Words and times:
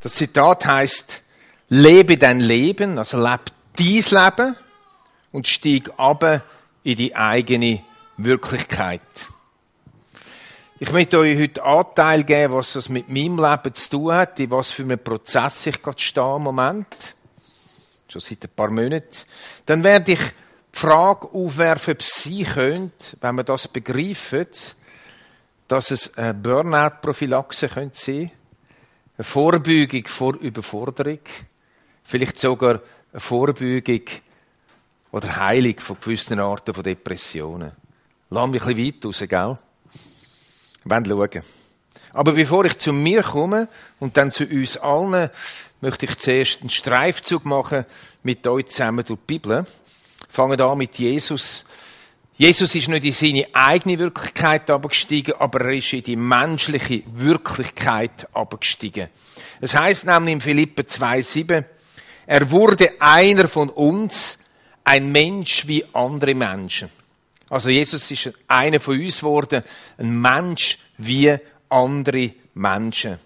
Das 0.00 0.14
Zitat 0.14 0.64
heißt: 0.64 1.22
Lebe 1.68 2.16
dein 2.16 2.40
Leben, 2.40 2.98
also 2.98 3.18
leb 3.18 3.40
dein 3.76 3.86
Leben 3.86 4.56
und 5.32 5.46
stieg 5.46 5.90
ab 5.98 6.42
in 6.82 6.96
die 6.96 7.14
eigene 7.14 7.82
Wirklichkeit. 8.16 9.00
Ich 10.78 10.90
möchte 10.92 11.18
euch 11.18 11.38
heute 11.38 11.62
Anteil 11.62 12.24
geben, 12.24 12.54
was 12.54 12.72
das 12.72 12.88
mit 12.88 13.10
meinem 13.10 13.38
Leben 13.38 13.74
zu 13.74 13.90
tun 13.90 14.14
hat, 14.14 14.40
in 14.40 14.50
was 14.50 14.70
für 14.70 14.82
einem 14.82 14.98
Prozess 14.98 15.66
ich 15.66 15.82
gerade 15.82 16.00
stehe 16.00 16.36
im 16.36 16.42
Moment. 16.42 17.14
Schon 18.08 18.22
seit 18.22 18.42
ein 18.44 18.50
paar 18.56 18.70
Monaten. 18.70 19.06
Dann 19.66 19.84
werde 19.84 20.12
ich 20.12 20.18
die 20.18 20.78
Frage 20.78 21.28
aufwerfen, 21.28 21.92
ob 21.92 22.02
Sie 22.02 22.44
könnt, 22.44 23.16
wenn 23.20 23.34
man 23.34 23.44
das 23.44 23.68
begreift, 23.68 24.74
dass 25.68 25.90
es 25.90 26.16
eine 26.16 26.32
Burnout-Prophylaxe 26.32 27.68
sein 27.68 27.92
könnte 27.92 28.30
eine 29.20 29.24
Vorbeugung 29.24 30.06
vor 30.06 30.34
Überforderung, 30.36 31.18
vielleicht 32.04 32.38
sogar 32.38 32.80
eine 33.12 33.20
Vorbeugung 33.20 34.00
oder 35.12 35.36
Heilung 35.36 35.78
von 35.78 35.98
gewissen 36.00 36.40
Arten 36.40 36.72
von 36.72 36.82
Depressionen. 36.82 37.72
Lass 38.30 38.48
mich 38.48 38.64
ein 38.64 38.74
bisschen 38.74 38.94
weit 38.94 39.04
raus, 39.04 39.24
gell? 39.28 39.58
Wir 40.84 41.04
schauen. 41.04 41.42
Aber 42.14 42.32
bevor 42.32 42.64
ich 42.64 42.78
zu 42.78 42.94
mir 42.94 43.22
komme 43.22 43.68
und 43.98 44.16
dann 44.16 44.32
zu 44.32 44.44
uns 44.44 44.78
allen, 44.78 45.28
möchte 45.82 46.06
ich 46.06 46.16
zuerst 46.16 46.62
einen 46.62 46.70
Streifzug 46.70 47.44
machen 47.44 47.84
mit 48.22 48.46
euch 48.46 48.66
zusammen 48.66 49.04
durch 49.04 49.20
die 49.20 49.26
Bibel. 49.34 49.66
Fangen 50.30 50.58
an 50.58 50.78
mit 50.78 50.98
Jesus. 50.98 51.66
Jesus 52.40 52.74
ist 52.74 52.88
nicht 52.88 53.04
in 53.04 53.12
seine 53.12 53.46
eigene 53.52 53.98
Wirklichkeit 53.98 54.70
abgestiegen, 54.70 55.34
aber 55.38 55.60
er 55.60 55.72
ist 55.74 55.92
in 55.92 56.02
die 56.02 56.16
menschliche 56.16 57.02
Wirklichkeit 57.12 58.34
abgestiegen. 58.34 59.10
Es 59.60 59.76
heißt 59.76 60.06
nämlich 60.06 60.32
in 60.32 60.40
Philippe 60.40 60.84
2,7, 60.84 61.64
er 62.26 62.50
wurde 62.50 62.92
einer 62.98 63.46
von 63.46 63.68
uns, 63.68 64.38
ein 64.84 65.12
Mensch 65.12 65.68
wie 65.68 65.84
andere 65.92 66.34
Menschen. 66.34 66.88
Also 67.50 67.68
Jesus 67.68 68.10
ist 68.10 68.32
einer 68.48 68.80
von 68.80 68.98
uns 68.98 69.18
geworden, 69.18 69.62
ein 69.98 70.18
Mensch 70.18 70.78
wie 70.96 71.36
andere 71.68 72.32
Menschen. 72.54 73.18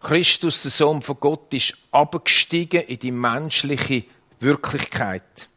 Christus, 0.00 0.62
der 0.62 0.70
Sohn 0.70 1.02
von 1.02 1.20
Gott, 1.20 1.52
ist 1.52 1.74
abgestiegen 1.90 2.80
in 2.80 2.98
die 2.98 3.12
menschliche 3.12 4.04
Wirklichkeit. 4.40 5.50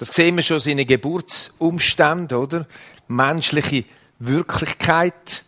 Das 0.00 0.08
sehen 0.08 0.34
wir 0.36 0.42
schon 0.42 0.56
in 0.56 0.62
seinen 0.62 0.86
Geburtsumständen, 0.86 2.38
oder? 2.38 2.66
Menschliche 3.08 3.84
Wirklichkeit. 4.18 5.44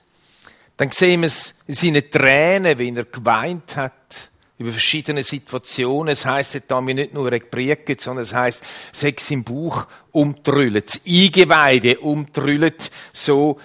Dann 0.77 0.91
sehen 0.91 1.22
wir 1.22 1.28
es 1.28 1.55
in 1.67 1.75
seinen 1.75 2.11
Tränen, 2.11 2.78
wie 2.78 2.95
er 2.95 3.06
geweint 3.06 3.77
hat 3.77 4.28
über 4.58 4.70
verschiedene 4.70 5.25
Situationen. 5.25 6.12
Es 6.12 6.27
heisst 6.27 6.61
da 6.69 6.83
mir 6.83 6.95
nicht 6.95 7.14
nur 7.14 7.30
gepriegt, 7.30 8.03
sondern 8.03 8.25
es 8.25 8.34
heisst, 8.34 8.62
Sex 8.92 9.30
im 9.30 9.42
Bauch 9.42 9.86
umtrüllt, 10.11 10.86
das 10.86 11.00
Eingeweide 11.08 12.00
umtrüllt. 12.00 12.91
So 13.14 13.58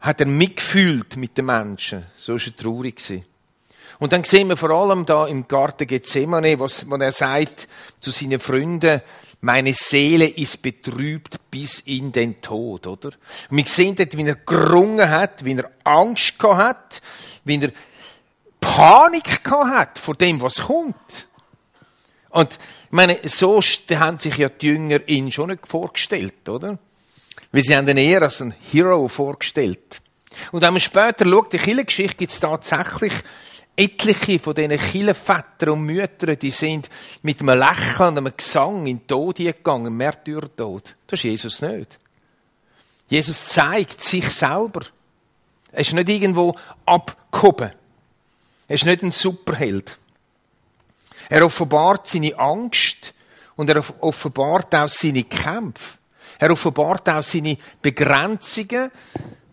hat 0.00 0.20
er 0.20 0.26
mitgefühlt 0.26 1.16
mit 1.16 1.38
den 1.38 1.46
Menschen. 1.46 2.04
So 2.14 2.36
ist 2.36 2.48
er 2.48 2.56
traurig. 2.56 3.00
Und 3.98 4.12
dann 4.12 4.24
sehen 4.24 4.48
wir 4.50 4.58
vor 4.58 4.70
allem 4.70 5.06
da 5.06 5.26
im 5.26 5.48
Garten 5.48 5.86
Gethsemane, 5.86 6.60
was, 6.60 6.90
was 6.90 7.00
er 7.00 7.12
sagt 7.12 7.68
zu 8.00 8.10
seinen 8.10 8.38
Freunden, 8.38 9.00
meine 9.40 9.74
Seele 9.74 10.26
ist 10.26 10.62
betrübt 10.62 11.50
bis 11.50 11.80
in 11.80 12.10
den 12.12 12.40
Tod, 12.40 12.86
oder? 12.86 13.10
Und 13.50 13.56
wir 13.56 13.66
sehen 13.66 13.94
dort, 13.94 14.16
wie 14.16 14.26
er 14.26 14.36
gerungen 14.36 15.08
hat, 15.08 15.44
wie 15.44 15.54
er 15.54 15.70
Angst 15.84 16.38
gehabt 16.38 16.96
hat, 16.96 17.02
wie 17.44 17.60
er 17.60 17.72
Panik 18.60 19.44
gehabt 19.44 19.70
hat 19.70 19.98
vor 19.98 20.14
dem, 20.14 20.40
was 20.40 20.54
kommt. 20.54 21.26
Und 22.30 22.52
ich 22.52 22.92
meine, 22.92 23.18
so 23.24 23.60
haben 23.60 24.18
sich 24.18 24.36
ja 24.36 24.48
die 24.48 24.66
Jünger 24.66 25.08
ihn 25.08 25.30
schon 25.30 25.50
nicht 25.50 25.66
vorgestellt, 25.66 26.48
oder? 26.48 26.78
Weil 27.52 27.62
sie 27.62 27.76
haben 27.76 27.88
ihn 27.88 27.96
eher 27.96 28.22
als 28.22 28.42
einen 28.42 28.54
Hero 28.72 29.08
vorgestellt. 29.08 30.02
Und 30.52 30.62
wenn 30.62 30.74
man 30.74 30.80
später 30.80 31.24
schaut, 31.24 31.52
die 31.52 31.58
Kirchengeschichte 31.58 32.16
gibt 32.16 32.32
es 32.32 32.40
tatsächlich 32.40 33.12
etliche 33.76 34.38
von 34.38 34.54
diesen 34.54 34.78
Kirchenvätern 34.78 35.70
und 35.70 35.82
Müttern, 35.82 36.38
die 36.38 36.50
sind 36.50 36.88
mit 37.22 37.40
einem 37.40 37.58
Lächeln 37.58 38.08
und 38.08 38.18
einem 38.18 38.36
Gesang 38.36 38.86
in 38.86 38.98
den 38.98 39.06
Tod 39.06 39.36
gegangen, 39.36 39.96
Märtyrertod. 39.96 40.96
Das 41.06 41.20
ist 41.20 41.24
Jesus 41.24 41.62
nicht. 41.62 41.98
Jesus 43.08 43.44
zeigt 43.44 44.00
sich 44.00 44.28
selber. 44.30 44.82
Er 45.70 45.80
ist 45.80 45.92
nicht 45.92 46.08
irgendwo 46.08 46.56
abgehoben. 46.84 47.70
Er 48.68 48.74
ist 48.74 48.86
nicht 48.86 49.02
ein 49.02 49.10
Superheld. 49.10 49.98
Er 51.28 51.44
offenbart 51.44 52.06
seine 52.06 52.36
Angst 52.38 53.12
und 53.56 53.68
er 53.68 53.82
offenbart 54.00 54.74
auch 54.74 54.88
seine 54.88 55.24
Kämpfe. 55.24 55.98
Er 56.38 56.50
offenbart 56.50 57.08
auch 57.08 57.22
seine 57.22 57.56
Begrenzungen, 57.80 58.90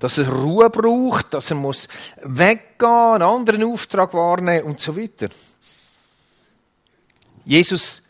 dass 0.03 0.17
er 0.17 0.27
Ruhe 0.27 0.69
braucht, 0.69 1.33
dass 1.33 1.49
er 1.49 1.55
muss 1.55 1.87
weggehen, 2.23 2.67
einen 2.81 3.21
anderen 3.21 3.63
Auftrag 3.63 4.13
wahrnehmen 4.13 4.65
und 4.65 4.77
so 4.77 4.97
weiter. 4.97 5.29
Jesus 7.45 8.03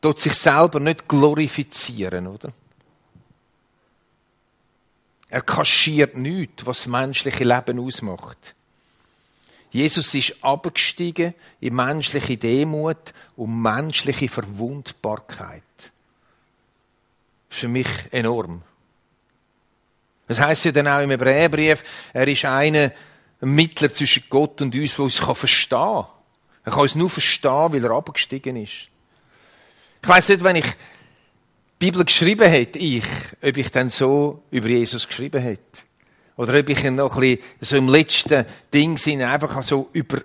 tut 0.00 0.20
sich 0.20 0.34
selber 0.34 0.78
nicht 0.78 1.08
glorifizieren, 1.08 2.28
oder? 2.28 2.52
Er 5.28 5.42
kaschiert 5.42 6.16
nichts, 6.16 6.64
was 6.66 6.84
das 6.84 6.86
menschliche 6.86 7.42
Leben 7.42 7.80
ausmacht. 7.80 8.54
Jesus 9.72 10.14
ist 10.14 10.36
abgestiegen 10.44 11.34
in 11.58 11.74
menschliche 11.74 12.36
Demut 12.36 13.12
und 13.34 13.60
menschliche 13.60 14.28
Verwundbarkeit. 14.28 15.64
Das 17.48 17.56
ist 17.56 17.58
für 17.58 17.68
mich 17.68 17.88
enorm. 18.12 18.62
Das 20.30 20.38
heißt 20.38 20.66
ja 20.66 20.70
dann 20.70 20.86
auch 20.86 21.00
im 21.00 21.10
Hebräerbrief, 21.10 21.82
er 22.12 22.28
ist 22.28 22.44
einer, 22.44 22.92
ein 23.40 23.48
Mittler 23.48 23.92
zwischen 23.92 24.22
Gott 24.30 24.62
und 24.62 24.72
uns, 24.76 24.94
der 24.94 25.04
uns 25.04 25.16
verstehen 25.16 25.76
kann. 25.76 26.06
Er 26.62 26.70
kann 26.70 26.82
uns 26.82 26.94
nur 26.94 27.10
verstehen, 27.10 27.72
weil 27.72 27.84
er 27.84 27.90
abgestiegen 27.90 28.54
ist. 28.54 28.86
Ich 30.00 30.08
weiß 30.08 30.28
nicht, 30.28 30.44
wenn 30.44 30.54
ich 30.54 30.66
die 30.66 30.76
Bibel 31.80 32.04
geschrieben 32.04 32.48
hätte, 32.48 32.78
ich, 32.78 33.02
ob 33.42 33.56
ich 33.56 33.72
dann 33.72 33.90
so 33.90 34.44
über 34.52 34.68
Jesus 34.68 35.08
geschrieben 35.08 35.42
hätte. 35.42 35.82
Oder 36.36 36.60
ob 36.60 36.68
ich 36.68 36.84
ihn 36.84 36.94
noch 36.94 37.16
ein 37.16 37.20
bisschen 37.38 37.42
so 37.62 37.76
im 37.78 37.88
letzten 37.88 38.46
Ding 38.72 38.98
sind, 38.98 39.22
einfach 39.22 39.60
so 39.64 39.88
über, 39.92 40.18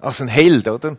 als 0.00 0.20
ein 0.20 0.28
Held, 0.28 0.68
oder? 0.68 0.98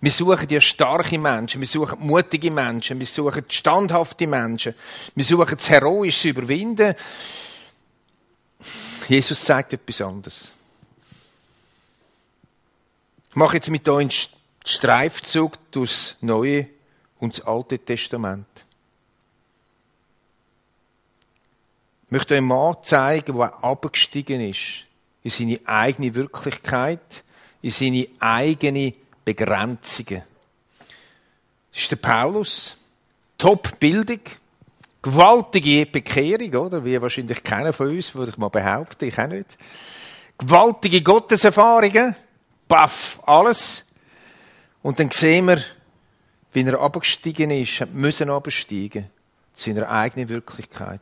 Wir 0.00 0.10
suchen 0.10 0.48
ja 0.50 0.60
starke 0.60 1.18
Menschen, 1.18 1.60
wir 1.60 1.68
suchen 1.68 1.98
mutige 2.00 2.50
Menschen, 2.50 3.00
wir 3.00 3.06
suchen 3.06 3.44
standhafte 3.48 4.26
Menschen, 4.26 4.74
wir 5.14 5.24
suchen 5.24 5.56
das 5.56 5.70
heroische 5.70 6.28
Überwinden. 6.28 6.94
Jesus 9.08 9.44
sagt 9.44 9.72
etwas 9.72 10.00
anderes. 10.00 10.48
Ich 13.30 13.36
mache 13.36 13.56
jetzt 13.56 13.70
mit 13.70 13.88
euch 13.88 14.00
einen 14.00 14.10
Streifzug 14.64 15.58
durchs 15.70 16.16
Neue 16.20 16.68
und 17.18 17.38
das 17.38 17.46
Alte 17.46 17.78
Testament. 17.78 18.46
Ich 22.06 22.10
möchte 22.12 22.34
euch 22.34 22.38
einen 22.38 22.48
Mann 22.48 22.76
zeigen, 22.82 23.36
der 23.36 23.64
abgestiegen 23.64 24.40
ist 24.40 24.84
in 25.22 25.30
seine 25.30 25.60
eigene 25.66 26.14
Wirklichkeit, 26.14 27.24
in 27.62 27.70
seine 27.70 28.08
eigene 28.20 28.94
Begrenzungen. 29.26 30.22
Das 31.72 31.82
ist 31.82 31.90
der 31.90 31.96
Paulus. 31.96 32.76
Top-Bildung. 33.36 34.20
Gewaltige 35.02 35.84
Bekehrung, 35.84 36.54
oder? 36.54 36.84
Wie 36.84 37.00
wahrscheinlich 37.02 37.42
keiner 37.42 37.72
von 37.72 37.88
uns, 37.88 38.14
würde 38.14 38.30
ich 38.30 38.38
mal 38.38 38.48
behaupten. 38.48 39.04
Ich 39.04 39.18
auch 39.18 39.26
nicht. 39.26 39.58
Gewaltige 40.38 41.02
Gotteserfahrungen. 41.02 42.14
Baff, 42.68 43.20
alles. 43.24 43.84
Und 44.82 45.00
dann 45.00 45.10
sehen 45.10 45.48
wir, 45.48 45.60
wie 46.52 46.62
er 46.62 46.80
abgestiegen 46.80 47.50
ist, 47.50 47.84
müssen 47.92 48.30
absteigen. 48.30 49.10
Zu 49.54 49.74
seiner 49.74 49.90
eigenen 49.90 50.28
Wirklichkeit. 50.28 51.00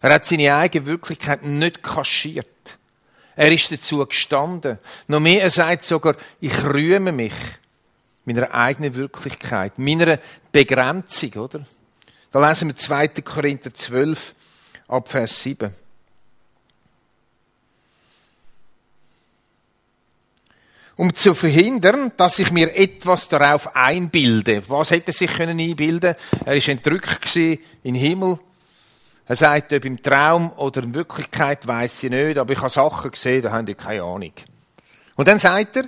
Er 0.00 0.14
hat 0.14 0.24
seine 0.24 0.54
eigene 0.54 0.86
Wirklichkeit 0.86 1.42
nicht 1.42 1.82
kaschiert. 1.82 2.46
Er 3.36 3.50
ist 3.50 3.72
dazu 3.72 4.04
gestanden. 4.06 4.78
Noch 5.08 5.20
mehr, 5.20 5.42
er 5.42 5.50
sagt 5.50 5.84
sogar, 5.84 6.16
ich 6.40 6.64
rühme 6.64 7.12
mich 7.12 7.32
meiner 8.24 8.52
eigenen 8.52 8.94
Wirklichkeit, 8.94 9.78
meiner 9.78 10.18
Begrenzung, 10.50 11.32
oder? 11.34 11.66
Da 12.30 12.48
lesen 12.48 12.68
wir 12.68 12.76
2. 12.76 13.08
Korinther 13.22 13.74
12, 13.74 14.34
ab 14.88 15.08
Vers 15.08 15.42
7. 15.42 15.74
um 20.96 21.12
zu 21.14 21.34
verhindern, 21.34 22.12
dass 22.16 22.38
ich 22.38 22.52
mir 22.52 22.76
etwas 22.76 23.28
darauf 23.28 23.74
einbilde. 23.74 24.62
Was 24.68 24.90
hätte 24.92 25.08
er 25.08 25.14
sich 25.14 25.32
können 25.32 25.58
einbilden? 25.58 26.14
Er 26.44 26.54
ist 26.54 26.68
entrückt 26.68 27.34
in 27.34 27.58
den 27.82 27.94
Himmel, 27.94 28.38
er 29.32 29.36
sagt, 29.36 29.72
ob 29.72 29.84
im 29.86 30.02
Traum 30.02 30.52
oder 30.58 30.82
in 30.82 30.94
Wirklichkeit 30.94 31.66
weiß 31.66 32.02
ich 32.02 32.10
nicht, 32.10 32.36
aber 32.36 32.52
ich 32.52 32.58
habe 32.58 32.68
Sachen 32.68 33.10
gesehen, 33.10 33.40
da 33.40 33.52
haben 33.52 33.64
die 33.64 33.74
keine 33.74 34.02
Ahnung. 34.02 34.32
Und 35.16 35.26
dann 35.26 35.38
sagt 35.38 35.76
er, 35.76 35.84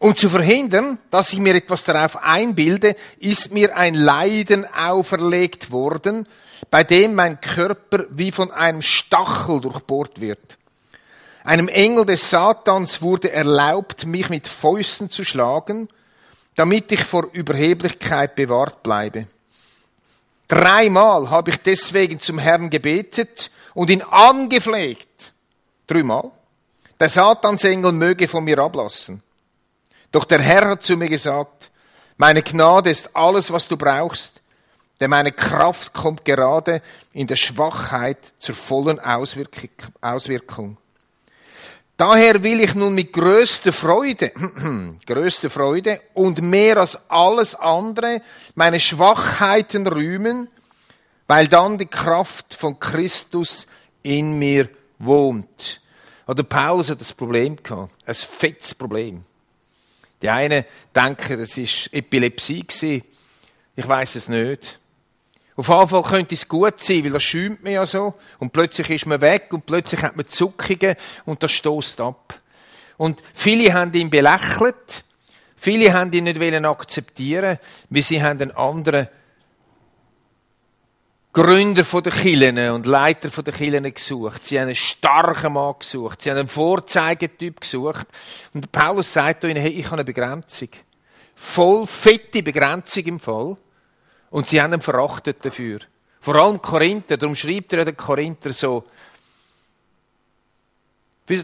um 0.00 0.16
zu 0.16 0.28
verhindern, 0.28 0.98
dass 1.12 1.32
ich 1.32 1.38
mir 1.38 1.54
etwas 1.54 1.84
darauf 1.84 2.16
einbilde, 2.16 2.96
ist 3.20 3.52
mir 3.52 3.76
ein 3.76 3.94
Leiden 3.94 4.66
auferlegt 4.74 5.70
worden, 5.70 6.26
bei 6.68 6.82
dem 6.82 7.14
mein 7.14 7.40
Körper 7.40 8.06
wie 8.10 8.32
von 8.32 8.50
einem 8.50 8.82
Stachel 8.82 9.60
durchbohrt 9.60 10.20
wird. 10.20 10.58
Einem 11.44 11.68
Engel 11.68 12.06
des 12.06 12.28
Satans 12.28 13.02
wurde 13.02 13.30
erlaubt, 13.30 14.04
mich 14.04 14.30
mit 14.30 14.48
Fäusten 14.48 15.10
zu 15.10 15.22
schlagen, 15.22 15.88
damit 16.56 16.90
ich 16.90 17.04
vor 17.04 17.28
Überheblichkeit 17.32 18.34
bewahrt 18.34 18.82
bleibe. 18.82 19.28
Dreimal 20.50 21.30
habe 21.30 21.50
ich 21.50 21.58
deswegen 21.58 22.18
zum 22.18 22.40
Herrn 22.40 22.70
gebetet 22.70 23.52
und 23.72 23.88
ihn 23.88 24.02
angefleht. 24.02 25.32
Dreimal. 25.86 26.32
Der 26.98 27.08
Satansengel 27.08 27.92
möge 27.92 28.26
von 28.26 28.42
mir 28.42 28.58
ablassen. 28.58 29.22
Doch 30.10 30.24
der 30.24 30.42
Herr 30.42 30.70
hat 30.70 30.82
zu 30.82 30.96
mir 30.96 31.08
gesagt, 31.08 31.70
meine 32.16 32.42
Gnade 32.42 32.90
ist 32.90 33.14
alles, 33.14 33.52
was 33.52 33.68
du 33.68 33.76
brauchst, 33.76 34.42
denn 34.98 35.10
meine 35.10 35.30
Kraft 35.30 35.92
kommt 35.92 36.24
gerade 36.24 36.82
in 37.12 37.28
der 37.28 37.36
Schwachheit 37.36 38.18
zur 38.40 38.56
vollen 38.56 38.98
Auswirkung. 38.98 40.76
Daher 42.00 42.42
will 42.42 42.62
ich 42.62 42.74
nun 42.74 42.94
mit 42.94 43.12
größter 43.12 43.74
Freude, 43.74 44.32
größter 45.06 45.50
Freude 45.50 46.00
und 46.14 46.40
mehr 46.40 46.78
als 46.78 47.10
alles 47.10 47.54
andere 47.54 48.22
meine 48.54 48.80
Schwachheiten 48.80 49.86
rühmen, 49.86 50.48
weil 51.26 51.46
dann 51.46 51.76
die 51.76 51.84
Kraft 51.84 52.54
von 52.54 52.80
Christus 52.80 53.66
in 54.02 54.38
mir 54.38 54.70
wohnt. 54.98 55.82
Oder 56.26 56.42
Paulus 56.42 56.88
hat 56.88 57.02
das 57.02 57.12
Problem 57.12 57.62
gehabt, 57.62 57.94
ein 58.06 58.14
fettes 58.14 58.74
Problem. 58.74 59.22
Die 60.22 60.30
einen 60.30 60.64
denken, 60.96 61.38
das 61.38 61.58
ist 61.58 61.92
Epilepsie 61.92 62.66
gewesen. 62.66 63.02
Ich 63.76 63.86
weiß 63.86 64.14
es 64.14 64.30
nicht. 64.30 64.80
Auf 65.60 65.68
jeden 65.68 65.88
Fall 65.88 66.02
könnte 66.04 66.34
es 66.34 66.48
gut 66.48 66.80
sein, 66.80 67.04
weil 67.04 67.12
er 67.12 67.20
schäumt 67.20 67.62
mir 67.62 67.72
ja 67.72 67.84
so. 67.84 68.14
Und 68.38 68.50
plötzlich 68.50 68.88
ist 68.88 69.04
man 69.04 69.20
weg 69.20 69.48
und 69.50 69.66
plötzlich 69.66 70.00
hat 70.00 70.16
man 70.16 70.26
Zuckungen 70.26 70.96
und 71.26 71.42
das 71.42 71.52
stoßt 71.52 72.00
ab. 72.00 72.40
Und 72.96 73.22
viele 73.34 73.74
haben 73.74 73.92
ihn 73.92 74.08
belächelt. 74.08 75.02
Viele 75.56 75.92
haben 75.92 76.10
ihn 76.14 76.24
nicht 76.24 76.64
akzeptieren, 76.64 77.58
weil 77.90 78.02
sie 78.02 78.22
haben 78.22 78.40
einen 78.40 78.52
anderen 78.52 79.08
Gründer 81.34 81.82
der 81.82 82.10
Kirchen 82.10 82.70
und 82.70 82.86
Leiter 82.86 83.28
der 83.42 83.52
Kirchen 83.52 83.92
gesucht. 83.92 84.42
Sie 84.42 84.58
haben 84.58 84.68
einen 84.68 84.76
starken 84.76 85.52
Mann 85.52 85.74
gesucht. 85.78 86.22
Sie 86.22 86.30
haben 86.30 86.38
einen 86.38 86.48
Vorzeigetyp 86.48 87.60
gesucht. 87.60 88.06
Und 88.54 88.72
Paulus 88.72 89.12
sagt 89.12 89.44
ihnen, 89.44 89.56
hey, 89.56 89.72
ich 89.72 89.84
habe 89.84 89.96
eine 89.96 90.04
Begrenzung. 90.04 90.70
Voll 91.34 91.86
fette 91.86 92.42
Begrenzung 92.42 93.04
im 93.04 93.20
Fall. 93.20 93.58
Und 94.30 94.46
sie 94.46 94.62
haben 94.62 94.72
ihn 94.72 94.80
verachtet 94.80 95.44
dafür. 95.44 95.80
Vor 96.20 96.36
allem 96.36 96.60
Korinther, 96.62 97.16
darum 97.16 97.34
schreibt 97.34 97.72
er 97.72 97.84
den 97.84 97.96
Korinther 97.96 98.52
so, 98.52 98.84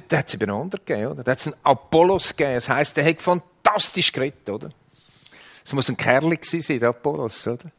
da 0.08 0.18
hat 0.18 0.28
es 0.28 0.34
eben 0.34 0.50
einen 0.50 0.70
gegeben, 0.70 1.06
oder? 1.06 1.22
Da 1.22 1.32
hat 1.32 1.38
es 1.38 1.46
einen 1.46 1.56
Apollos 1.62 2.36
gegeben. 2.36 2.56
Das 2.56 2.68
heisst, 2.68 2.96
der 2.96 3.04
hat 3.04 3.22
fantastisch 3.22 4.10
geredet, 4.10 4.48
oder? 4.48 4.70
Es 5.64 5.72
muss 5.72 5.88
ein 5.88 5.96
Kerl 5.96 6.30
gewesen 6.30 6.62
sein, 6.62 6.80
der 6.80 6.90
Apollos, 6.90 7.46
oder? 7.46 7.70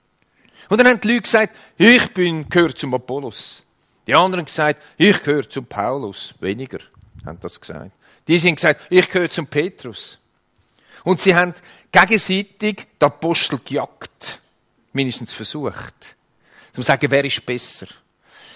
Und 0.69 0.77
dann 0.79 0.87
haben 0.87 1.01
die 1.01 1.07
Leute 1.09 1.21
gesagt, 1.21 1.55
ich 1.77 2.13
bin, 2.13 2.47
gehöre 2.49 2.75
zum 2.75 2.93
Apollos. 2.93 3.63
Die 4.05 4.15
anderen 4.15 4.45
gesagt, 4.45 4.81
ich 4.97 5.21
gehöre 5.21 5.49
zum 5.49 5.65
Paulus. 5.65 6.33
Weniger 6.39 6.79
haben 7.25 7.39
das 7.41 7.59
gesagt. 7.59 7.91
Die 8.27 8.39
sind 8.39 8.55
gesagt, 8.55 8.81
ich 8.89 9.07
gehöre 9.09 9.29
zum 9.29 9.47
Petrus. 9.47 10.17
Und 11.03 11.21
sie 11.21 11.35
haben 11.35 11.53
gegenseitig 11.91 12.87
die 12.99 13.05
Apostel 13.05 13.59
gejagt 13.63 14.39
mindestens 14.97 15.31
versucht. 15.31 16.15
Zum 16.73 16.83
sagen, 16.83 17.09
wer 17.09 17.23
ist 17.23 17.45
besser? 17.45 17.87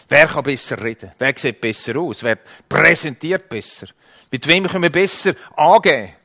Wer 0.10 0.28
kann 0.28 0.44
besser 0.44 0.82
reden? 0.82 1.12
Wer 1.18 1.34
sieht 1.38 1.62
besser 1.62 1.96
aus? 1.96 2.24
Wer 2.24 2.38
präsentiert 2.68 3.48
besser? 3.48 3.88
Mit 4.30 4.46
wem 4.48 4.68
können 4.68 4.84
wir 4.84 4.92
besser 4.92 5.36
angehen? 5.56 6.16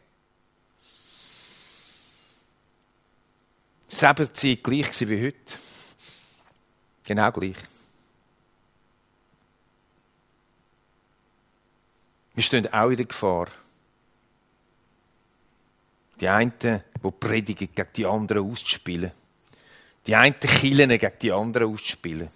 Selber 3.89 4.33
Zeit 4.33 4.65
gleich 4.65 5.09
wie 5.09 5.27
heute. 5.27 5.55
Genau 7.05 7.31
gleich. 7.31 7.57
Wir 12.35 12.43
stehen 12.43 12.73
auch 12.73 12.91
in 12.91 12.97
der 12.97 13.07
Gefahr. 13.07 13.49
Die 16.21 16.29
einen, 16.29 16.53
die 16.59 17.11
predigen, 17.21 17.69
gegen 17.75 17.93
die 17.95 18.07
anderen 18.07 18.51
auszuspielen 18.51 19.13
die 20.07 20.15
einen 20.15 20.39
Killen 20.39 20.91
gegen 20.91 21.19
die 21.21 21.33
anderen 21.33 21.73
ausspielen. 21.73 22.29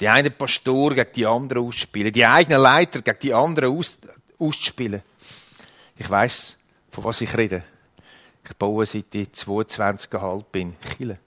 Die 0.00 0.08
einen 0.08 0.36
Pastor 0.36 0.94
gegen 0.94 1.12
die 1.14 1.26
anderen 1.26 1.66
ausspielen. 1.66 2.12
Die 2.12 2.26
eigenen 2.26 2.60
Leiter 2.60 3.02
gegen 3.02 3.18
die 3.20 3.34
anderen 3.34 3.76
aus, 3.76 3.98
ausspielen. 4.38 5.02
Ich 5.96 6.10
weiß, 6.10 6.56
von 6.90 7.04
was 7.04 7.20
ich 7.20 7.36
rede. 7.36 7.62
Ich 8.44 8.56
baue 8.56 8.84
seit 8.86 9.14
ich 9.14 9.28
22,5 9.28 10.44
bin 10.50 10.76
Kille. 10.80 11.18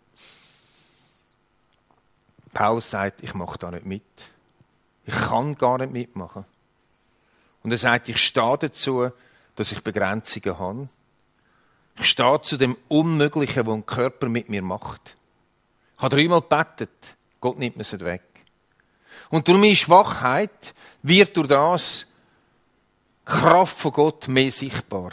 Paulus 2.54 2.90
sagt, 2.90 3.24
ich 3.24 3.34
mache 3.34 3.58
da 3.58 3.72
nicht 3.72 3.86
mit. 3.86 4.04
Ich 5.06 5.14
kann 5.14 5.56
gar 5.56 5.78
nicht 5.78 5.92
mitmachen. 5.92 6.46
Und 7.64 7.72
er 7.72 7.78
sagt, 7.78 8.10
ich 8.10 8.18
stehe 8.18 8.58
dazu, 8.58 9.10
dass 9.56 9.72
ich 9.72 9.84
Begrenzungen 9.84 10.58
habe. 10.58 10.90
Ich 11.98 12.10
stehe 12.10 12.42
zu 12.42 12.58
dem 12.58 12.78
Unmöglichen, 12.88 13.66
was 13.66 13.74
ein 13.74 13.86
Körper 13.86 14.30
mit 14.30 14.50
mir 14.50 14.62
macht. 14.62 15.16
Ich 15.98 16.04
habe 16.04 16.16
dreimal 16.16 16.42
gebetet. 16.42 17.16
Gott 17.40 17.58
nimmt 17.58 17.78
mir 17.78 17.84
es 17.84 18.00
weg. 18.00 18.24
Und 19.30 19.48
durch 19.48 19.60
meine 19.60 19.76
Schwachheit 19.76 20.74
wird 21.02 21.36
durch 21.38 21.48
das 21.48 22.06
Kraft 23.24 23.78
von 23.78 23.92
Gott 23.92 24.28
mehr 24.28 24.52
sichtbar. 24.52 25.12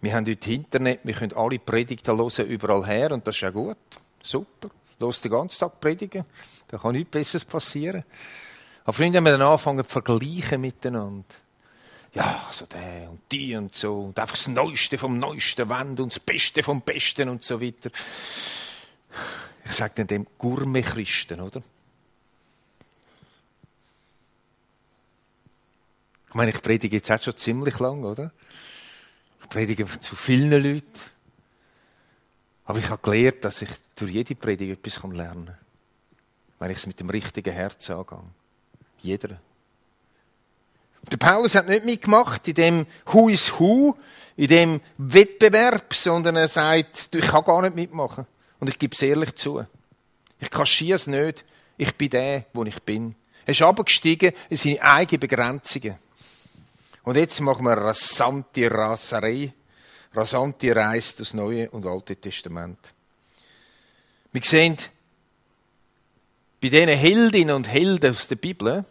Wir 0.00 0.14
haben 0.14 0.26
heute 0.26 0.52
Internet, 0.52 1.00
wir 1.04 1.14
können 1.14 1.32
alle 1.34 1.58
Predigten 1.60 2.16
hören, 2.16 2.46
überall 2.46 2.84
her, 2.84 3.12
und 3.12 3.26
das 3.26 3.36
ist 3.36 3.42
ja 3.42 3.50
gut. 3.50 3.76
Super. 4.20 4.70
Los 4.98 5.20
den 5.20 5.30
ganzen 5.30 5.60
Tag 5.60 5.80
predigen. 5.80 6.24
Da 6.68 6.78
kann 6.78 6.92
nichts 6.92 7.10
Besseres 7.10 7.44
passieren. 7.44 8.04
Aber 8.84 8.92
Freunde, 8.92 9.18
haben 9.18 9.24
wir 9.24 9.32
dann 9.32 9.42
anfangen 9.42 9.84
zu 9.84 9.90
vergleichen 9.90 10.60
miteinander 10.60 11.24
ja, 12.14 12.50
so 12.52 12.66
der 12.66 13.08
und 13.10 13.20
die 13.30 13.56
und 13.56 13.74
so, 13.74 14.02
und 14.02 14.18
einfach 14.18 14.36
das 14.36 14.48
Neueste 14.48 14.98
vom 14.98 15.18
Neuesten 15.18 15.68
Wand 15.68 16.00
und 16.00 16.12
das 16.12 16.20
Beste 16.20 16.62
vom 16.62 16.82
Besten 16.82 17.28
und 17.28 17.42
so 17.42 17.60
weiter. 17.60 17.90
Ich 19.64 19.72
sage 19.72 19.94
dann 19.96 20.06
dem 20.06 20.26
Gourmet-Christen, 20.38 21.40
oder? 21.40 21.62
Ich 26.28 26.34
meine, 26.34 26.50
ich 26.50 26.62
predige 26.62 26.96
jetzt 26.96 27.10
auch 27.10 27.22
schon 27.22 27.36
ziemlich 27.36 27.78
lang, 27.78 28.04
oder? 28.04 28.32
Ich 29.42 29.48
predige 29.48 29.86
zu 30.00 30.16
vielen 30.16 30.50
Leuten. 30.50 31.00
Aber 32.64 32.78
ich 32.78 32.88
habe 32.88 33.02
gelernt, 33.02 33.44
dass 33.44 33.62
ich 33.62 33.70
durch 33.96 34.12
jede 34.12 34.34
Predigt 34.34 34.86
etwas 34.86 35.02
lernen 35.12 35.46
kann. 35.46 35.58
Wenn 36.58 36.70
ich 36.70 36.78
es 36.78 36.86
mit 36.86 37.00
dem 37.00 37.10
richtigen 37.10 37.52
Herz 37.52 37.90
angehe. 37.90 38.18
Jeder. 39.02 39.40
Der 41.10 41.16
Paulus 41.16 41.54
hat 41.54 41.68
nicht 41.68 41.84
mitgemacht 41.84 42.46
in 42.48 42.54
dem 42.54 42.86
Who 43.06 43.28
is 43.28 43.52
Who, 43.58 43.96
in 44.36 44.48
dem 44.48 44.80
Wettbewerb, 44.98 45.92
sondern 45.94 46.36
er 46.36 46.48
sagt, 46.48 47.14
ich 47.14 47.26
kann 47.26 47.44
gar 47.44 47.62
nicht 47.62 47.74
mitmachen. 47.74 48.26
Und 48.60 48.68
ich 48.68 48.78
gebe 48.78 48.94
es 48.94 49.02
ehrlich 49.02 49.34
zu. 49.34 49.64
Ich 50.38 50.50
kaschiere 50.50 50.96
es 50.96 51.06
nicht. 51.06 51.44
Ich 51.76 51.94
bin 51.96 52.10
der, 52.10 52.44
wo 52.52 52.64
ich 52.64 52.80
bin. 52.82 53.14
Er 53.44 53.52
ist 53.52 53.62
abgestiegen 53.62 54.32
in 54.48 54.56
seine 54.56 54.82
eigenen 54.82 55.20
Begrenzungen. 55.20 55.96
Und 57.02 57.16
jetzt 57.16 57.40
machen 57.40 57.64
wir 57.64 57.72
rasante 57.72 58.70
Raserei, 58.70 59.52
rasante 60.14 60.74
Reise 60.74 61.18
das 61.18 61.34
Neue 61.34 61.68
und 61.70 61.84
Alte 61.84 62.14
Testament. 62.16 62.78
Wir 64.30 64.42
sehen 64.44 64.76
bei 66.60 66.68
diesen 66.68 66.88
Heldinnen 66.88 67.56
und 67.56 67.68
Helden 67.68 68.12
aus 68.12 68.28
der 68.28 68.36
Bibel 68.36 68.84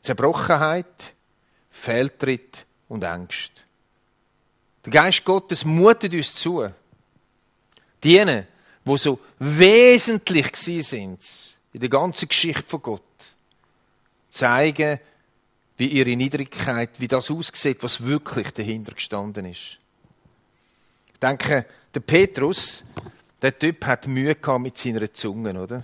Zerbrochenheit, 0.00 1.14
Fehltritt 1.80 2.66
und 2.88 3.04
Angst. 3.04 3.64
Der 4.84 4.92
Geist 4.92 5.24
Gottes 5.24 5.64
mutet 5.64 6.12
uns 6.12 6.34
zu. 6.34 6.68
Diejenigen, 8.04 8.46
die 8.84 8.98
so 8.98 9.18
wesentlich 9.38 10.54
sind 10.56 11.24
in 11.72 11.80
der 11.80 11.88
ganzen 11.88 12.28
Geschichte 12.28 12.64
von 12.66 12.82
Gott, 12.82 13.02
zeigen, 14.30 15.00
wie 15.76 15.86
ihre 15.86 16.14
Niedrigkeit, 16.16 16.90
wie 16.98 17.08
das 17.08 17.30
aussieht, 17.30 17.82
was 17.82 18.04
wirklich 18.04 18.50
dahinter 18.50 18.92
gestanden 18.92 19.46
ist. 19.46 19.78
Ich 21.12 21.20
denke, 21.20 21.64
der 21.94 22.00
Petrus, 22.00 22.84
der 23.40 23.58
Typ 23.58 23.86
hat 23.86 24.06
Mühe 24.06 24.34
gehabt 24.34 24.62
mit 24.62 24.76
seiner 24.76 25.12
Zunge, 25.12 25.58
oder? 25.60 25.82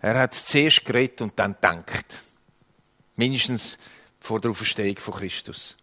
Er 0.00 0.18
hat 0.18 0.34
zuerst 0.34 0.84
geredet 0.84 1.22
und 1.22 1.38
dann 1.38 1.56
denkt. 1.62 2.22
Mindestens 3.16 3.78
vor 4.24 4.40
der 4.40 4.52
Auferstehung 4.52 4.96
von 4.96 5.14
Christus. 5.14 5.76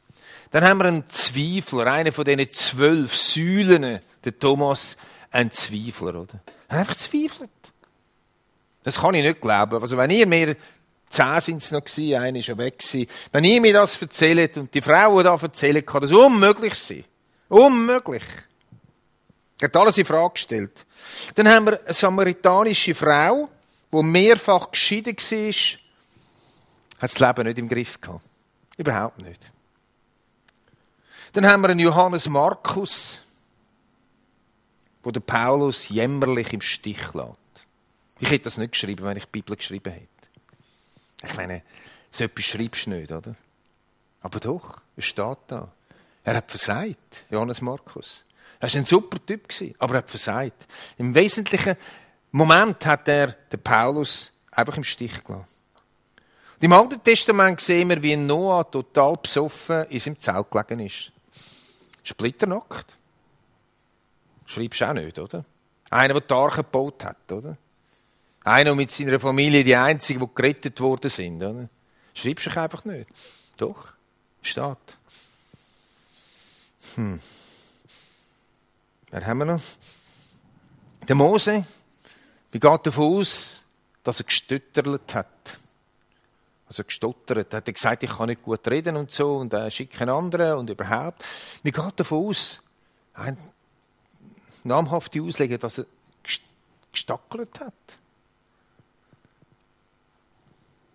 Dann 0.49 0.63
haben 0.63 0.79
wir 0.79 0.85
einen 0.85 1.05
Zweifler, 1.05 1.85
einen 1.85 2.11
von 2.11 2.25
diesen 2.25 2.49
zwölf 2.49 3.15
Säulen, 3.15 3.99
der 4.23 4.39
Thomas, 4.39 4.97
ein 5.29 5.51
Zweifler, 5.51 6.15
oder? 6.21 6.41
Einfach 6.67 6.95
zweifelt. 6.95 7.51
Das 8.81 8.99
kann 8.99 9.13
ich 9.13 9.23
nicht 9.23 9.41
glauben. 9.41 9.79
Also 9.79 9.95
wenn 9.95 10.09
ihr 10.09 10.25
mir, 10.25 10.55
zehn 11.07 11.39
sind 11.39 11.61
es 11.61 11.69
noch 11.69 11.85
gewesen, 11.85 12.19
einer 12.19 12.39
ist 12.39 12.47
ja 12.47 12.57
weg 12.57 12.79
gewesen, 12.79 13.05
wenn 13.31 13.43
ihr 13.43 13.61
mir 13.61 13.73
das 13.73 14.01
erzählt 14.01 14.57
und 14.57 14.73
die 14.73 14.81
Frauen 14.81 15.23
da 15.23 15.35
erzählen, 15.39 15.85
kann 15.85 16.01
das 16.01 16.11
unmöglich 16.11 16.73
sein. 16.73 17.03
Unmöglich. 17.47 18.23
Er 19.59 19.67
hat 19.67 19.77
alles 19.77 19.99
in 19.99 20.05
Frage 20.05 20.33
gestellt. 20.33 20.85
Dann 21.35 21.47
haben 21.47 21.67
wir 21.67 21.79
eine 21.79 21.93
samaritanische 21.93 22.95
Frau, 22.95 23.49
die 23.91 24.01
mehrfach 24.01 24.71
geschieden 24.71 25.15
war, 25.15 25.79
hat 26.97 27.11
das 27.11 27.19
Leben 27.19 27.47
nicht 27.47 27.59
im 27.59 27.69
Griff 27.69 28.01
gehabt. 28.01 28.30
Überhaupt 28.77 29.19
nicht. 29.19 29.51
Dann 31.33 31.47
haben 31.47 31.61
wir 31.61 31.69
einen 31.69 31.79
Johannes 31.79 32.27
Markus, 32.27 33.21
wo 35.03 35.11
der 35.11 35.21
Paulus 35.21 35.89
jämmerlich 35.89 36.53
im 36.53 36.61
Stich 36.61 37.13
lässt. 37.13 37.37
Ich 38.19 38.29
hätte 38.29 38.45
das 38.45 38.57
nicht 38.57 38.73
geschrieben, 38.73 39.05
wenn 39.05 39.17
ich 39.17 39.25
die 39.25 39.31
Bibel 39.31 39.55
geschrieben 39.55 39.91
hätte. 39.91 40.07
Ich 41.23 41.35
meine, 41.35 41.63
so 42.11 42.23
etwas 42.23 42.45
schreibst 42.45 42.85
du 42.85 42.91
nicht, 42.91 43.11
oder? 43.11 43.35
Aber 44.21 44.39
doch, 44.39 44.81
es 44.95 45.05
steht 45.05 45.37
da. 45.47 45.71
Er 46.23 46.35
hat 46.35 46.49
versagt, 46.49 47.25
Johannes 47.29 47.61
Markus. 47.61 48.25
Er 48.59 48.71
war 48.71 48.79
ein 48.79 48.85
super 48.85 49.17
Typ, 49.25 49.47
aber 49.79 49.95
er 49.95 49.97
hat 49.99 50.09
versagt. 50.09 50.67
Im 50.97 51.15
wesentlichen 51.15 51.75
Moment 52.31 52.85
hat 52.85 53.07
er 53.07 53.27
den 53.31 53.61
Paulus 53.61 54.31
einfach 54.51 54.77
im 54.77 54.83
Stich 54.83 55.23
gelassen. 55.23 55.47
Im 56.61 56.73
Alten 56.73 57.03
Testament 57.03 57.59
sehen 57.59 57.89
wir, 57.89 58.03
wie 58.03 58.15
Noah 58.15 58.69
total 58.69 59.17
besoffen 59.17 59.85
in 59.85 59.99
seinem 59.99 60.19
Zelt 60.19 60.51
gelegen 60.51 60.85
ist. 60.85 61.11
Splitternackt. 62.03 62.95
Schreibst 64.45 64.79
du 64.79 64.85
auch 64.87 64.93
nicht, 64.93 65.17
oder? 65.17 65.43
Einer, 65.89 66.13
der 66.13 66.21
die 66.21 66.33
Arche 66.35 66.57
gebaut 66.57 67.03
hat, 67.03 67.31
oder? 67.31 67.57
Einer 68.43 68.75
mit 68.75 68.91
seiner 68.91 69.19
Familie, 69.19 69.63
die 69.63 69.75
einzigen, 69.75 70.19
die 70.19 70.29
gerettet 70.35 70.79
worden 70.79 71.09
sind, 71.09 71.41
oder? 71.41 71.67
Schreibst 72.13 72.45
du 72.45 72.61
einfach 72.61 72.85
nicht. 72.85 73.07
Doch, 73.57 73.93
steht. 74.43 74.77
Hm. 76.93 77.19
Wer 79.09 79.25
haben 79.25 79.37
wir 79.39 79.45
noch? 79.45 79.61
Der 81.07 81.15
Mose. 81.15 81.65
Wie 82.51 82.59
geht 82.59 82.85
davon 82.85 83.17
aus, 83.17 83.61
dass 84.03 84.19
er 84.19 84.25
gestüttert 84.25 85.15
hat? 85.15 85.30
Also 86.71 86.85
gestottert. 86.85 87.53
Er 87.53 87.57
hat 87.57 87.65
gesagt, 87.65 88.01
ich 88.01 88.09
kann 88.09 88.27
nicht 88.27 88.43
gut 88.43 88.65
reden 88.65 88.95
und 88.95 89.11
so 89.11 89.35
und 89.35 89.51
er 89.51 89.69
schickt 89.69 89.99
einen 89.99 90.09
anderen 90.09 90.57
und 90.57 90.69
überhaupt. 90.69 91.25
Wie 91.63 91.71
geht 91.71 91.99
davon 91.99 92.29
aus? 92.29 92.61
Ein 93.13 93.37
namhafte 94.63 95.21
Ausleger, 95.21 95.57
dass 95.57 95.79
er 95.79 95.85
gestackelt 96.93 97.59
hat. 97.59 97.73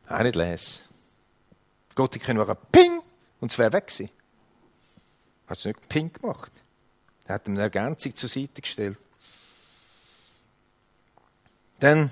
Auch 0.08 0.22
nicht 0.22 0.34
lesen. 0.34 0.80
Gott, 1.94 2.16
ich 2.16 2.26
nur 2.26 2.48
ein 2.48 2.56
Ping 2.72 3.02
und 3.42 3.50
es 3.50 3.58
wäre 3.58 3.74
weg 3.74 3.88
gewesen. 3.88 4.10
Hat 5.46 5.58
es 5.58 5.66
nicht 5.66 5.88
Ping 5.90 6.10
gemacht. 6.10 6.52
Er 7.26 7.34
hat 7.34 7.48
ihm 7.48 7.52
eine 7.52 7.64
Ergänzung 7.64 8.16
zur 8.16 8.30
Seite 8.30 8.62
gestellt. 8.62 8.96
Dann 11.80 12.10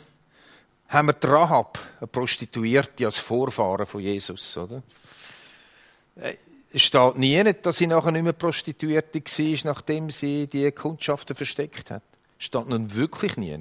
haben 0.87 1.09
wir 1.09 1.15
die 1.15 1.27
Rahab, 1.27 1.79
eine 2.01 2.07
Prostituierte, 2.07 3.07
als 3.07 3.19
Vorfahren 3.19 3.87
von 3.87 4.01
Jesus, 4.01 4.57
oder? 4.57 4.83
Äh, 6.17 6.37
es 6.73 6.83
steht 6.83 7.17
nie, 7.17 7.41
dass 7.63 7.79
sie 7.79 7.87
nachher 7.87 8.11
nicht 8.11 8.25
mehr 8.25 8.33
Prostituierte 8.33 9.21
war, 9.21 9.73
nachdem 9.73 10.11
sie 10.11 10.49
die 10.49 10.73
Kundschaften 10.73 11.37
versteckt 11.37 11.91
hat. 11.93 12.03
Es 12.39 12.47
steht 12.47 12.67
nun 12.67 12.93
wirklich 12.95 13.37
nie. 13.37 13.57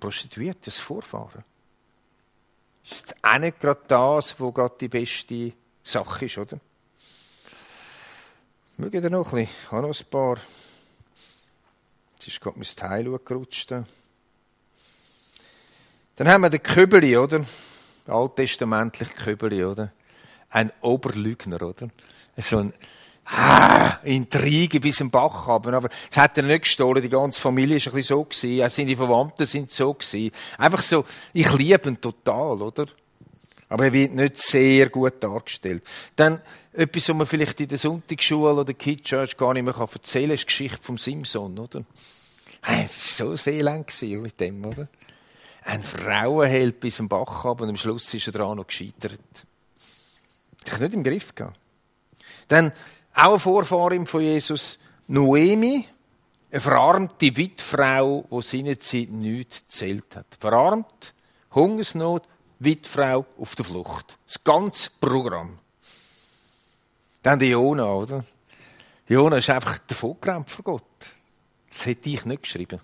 Prostituierte 0.00 0.66
als 0.66 0.78
Vorfahren. 0.78 1.44
Das 2.82 2.98
ist 2.98 3.14
auch 3.22 3.38
nicht 3.38 3.60
gerade 3.60 3.80
das, 3.86 4.38
was 4.38 4.54
gerade 4.54 4.74
die 4.80 4.88
beste 4.88 5.52
Sache 5.82 6.26
ist, 6.26 6.36
oder? 6.36 6.58
Mögen 8.76 9.02
ihr 9.04 9.10
noch 9.10 9.32
ein 9.32 9.44
bisschen? 9.44 9.56
Ich 9.64 9.72
habe 9.72 9.86
noch 9.86 9.98
ein 9.98 10.06
paar. 10.10 10.38
Jetzt 12.16 12.26
ist 12.26 12.40
gerade 12.40 12.58
mein 12.58 12.68
Teil 12.68 13.18
gerutscht. 13.24 13.72
Dann 16.16 16.28
haben 16.28 16.42
wir 16.42 16.50
den 16.50 16.62
Köbeli, 16.62 17.16
oder? 17.16 17.44
Alttestamentlich 18.06 19.10
Köbeli, 19.10 19.64
oder? 19.64 19.92
Ein 20.50 20.72
Oberlügner, 20.80 21.60
oder? 21.62 21.88
So 22.36 22.58
ein 22.58 22.72
ah, 23.24 23.98
Intrige 24.04 24.78
bis 24.78 24.96
zum 24.96 25.10
Bach 25.10 25.46
haben. 25.46 25.74
Aber 25.74 25.88
das 25.88 26.16
hat 26.16 26.36
er 26.38 26.44
nicht 26.44 26.62
gestohlen. 26.62 27.02
Die 27.02 27.08
ganze 27.08 27.40
Familie 27.40 27.76
ist 27.76 27.88
ein 27.88 27.94
bisschen 27.94 28.26
so. 28.30 28.64
Auch 28.64 28.70
seine 28.70 28.96
Verwandten 28.96 29.46
sind 29.46 29.72
so. 29.72 29.96
Einfach 30.58 30.82
so, 30.82 31.04
ich 31.32 31.52
liebe 31.52 31.88
ihn 31.88 32.00
total, 32.00 32.62
oder? 32.62 32.86
Aber 33.68 33.86
er 33.86 33.92
wird 33.92 34.14
nicht 34.14 34.36
sehr 34.36 34.90
gut 34.90 35.14
dargestellt. 35.20 35.82
Dann 36.14 36.40
etwas, 36.72 37.08
was 37.08 37.16
man 37.16 37.26
vielleicht 37.26 37.60
in 37.60 37.68
der 37.68 37.78
Sonntagsschule 37.78 38.54
oder 38.54 38.74
Kid 38.74 39.04
Church 39.04 39.36
gar 39.36 39.54
nicht 39.54 39.64
mehr 39.64 39.74
erzählen 39.74 40.28
kann, 40.28 40.34
ist 40.34 40.42
die 40.42 40.46
Geschichte 40.46 40.82
vom 40.82 40.98
Simson, 40.98 41.58
oder? 41.58 41.84
Es 42.62 43.20
war 43.20 43.28
so 43.28 43.36
seelang 43.36 43.84
mit 44.02 44.40
dem, 44.40 44.64
oder? 44.64 44.88
Ein 45.64 45.82
Frauenheld 45.82 46.78
bis 46.78 46.96
zum 46.96 47.08
Bach 47.08 47.44
ab 47.46 47.60
und 47.62 47.70
am 47.70 47.76
Schluss 47.76 48.12
ist 48.12 48.26
er 48.26 48.34
daran 48.34 48.58
noch 48.58 48.66
gescheitert. 48.66 49.20
Ich 50.66 50.78
nicht 50.78 50.94
im 50.94 51.02
Griff 51.02 51.34
gehabt. 51.34 51.58
Dann 52.48 52.72
auch 53.14 53.30
eine 53.30 53.38
Vorfahrin 53.38 54.06
von 54.06 54.20
Jesus, 54.20 54.78
Noemi, 55.06 55.86
eine 56.50 56.60
verarmte 56.60 57.36
Witfrau, 57.36 58.26
die 58.30 58.42
seinerzeit 58.42 59.10
nichts 59.10 59.66
zählt 59.66 60.14
hat. 60.14 60.26
Verarmt, 60.38 61.14
Hungersnot, 61.54 62.28
Witfrau 62.58 63.24
auf 63.38 63.54
der 63.54 63.64
Flucht. 63.64 64.18
Das 64.26 64.44
ganze 64.44 64.90
Programm. 65.00 65.58
Dann 67.22 67.38
die 67.38 67.46
Jona, 67.46 67.90
oder? 67.90 68.24
Jona 69.08 69.38
ist 69.38 69.50
einfach 69.50 69.78
davongerannt 69.78 70.50
von 70.50 70.64
Gott. 70.64 71.10
Das 71.68 71.86
hätte 71.86 72.10
ich 72.10 72.24
nicht 72.24 72.42
geschrieben. 72.42 72.80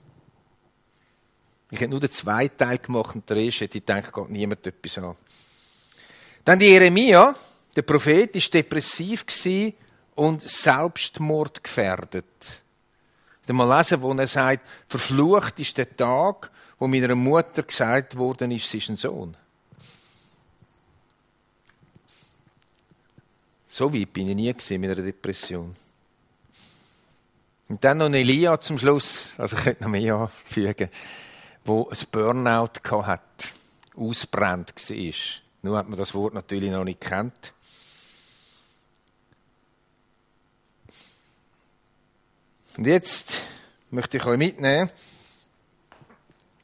Ich 1.70 1.80
hätte 1.80 1.90
nur 1.90 2.00
den 2.00 2.10
zweiten 2.10 2.56
Teil 2.56 2.78
gemacht 2.78 3.14
und 3.14 3.30
der 3.30 3.36
erste 3.36 3.64
hätte 3.64 3.78
ich 3.78 3.86
gedacht, 3.86 4.12
geht 4.12 4.30
niemand 4.30 4.66
etwas 4.66 4.98
an. 4.98 5.16
Dann 6.44 6.58
die 6.58 6.66
Jeremia, 6.66 7.34
der 7.76 7.82
Prophet, 7.82 8.34
war 8.34 8.42
depressiv 8.52 9.24
und 10.16 10.42
selbstmordgefährdet. 10.42 12.24
Ich 13.46 13.52
mal 13.52 13.76
lesen, 13.76 14.00
wo 14.00 14.12
er 14.12 14.26
sagt, 14.26 14.66
verflucht 14.86 15.58
ist 15.58 15.76
der 15.76 15.96
Tag, 15.96 16.50
wo 16.78 16.86
meiner 16.86 17.14
Mutter 17.14 17.62
gesagt 17.62 18.16
worden 18.16 18.52
ist, 18.52 18.70
sie 18.70 18.78
ist 18.78 18.88
ein 18.88 18.96
Sohn. 18.96 19.36
So 23.68 23.92
weit 23.92 24.12
bin 24.12 24.28
ich 24.28 24.36
nie 24.36 24.52
gesehen 24.52 24.80
mit 24.80 24.90
einer 24.90 25.02
Depression. 25.02 25.74
Und 27.68 27.84
dann 27.84 27.98
noch 27.98 28.10
Elia 28.10 28.60
zum 28.60 28.78
Schluss, 28.78 29.32
also 29.36 29.56
ich 29.56 29.62
könnte 29.62 29.84
noch 29.84 29.90
mehr 29.90 30.14
anfügen, 30.16 30.90
wo 31.64 31.88
ein 31.88 31.98
Burnout 32.10 32.72
hat, 32.90 33.22
ausbrennt 33.96 34.74
war. 34.76 35.14
Nur 35.62 35.78
hat 35.78 35.88
man 35.88 35.98
das 35.98 36.14
Wort 36.14 36.34
natürlich 36.34 36.70
noch 36.70 36.84
nicht 36.84 37.00
kennt. 37.00 37.52
Und 42.76 42.86
jetzt 42.86 43.42
möchte 43.90 44.16
ich 44.16 44.24
euch 44.24 44.38
mitnehmen 44.38 44.90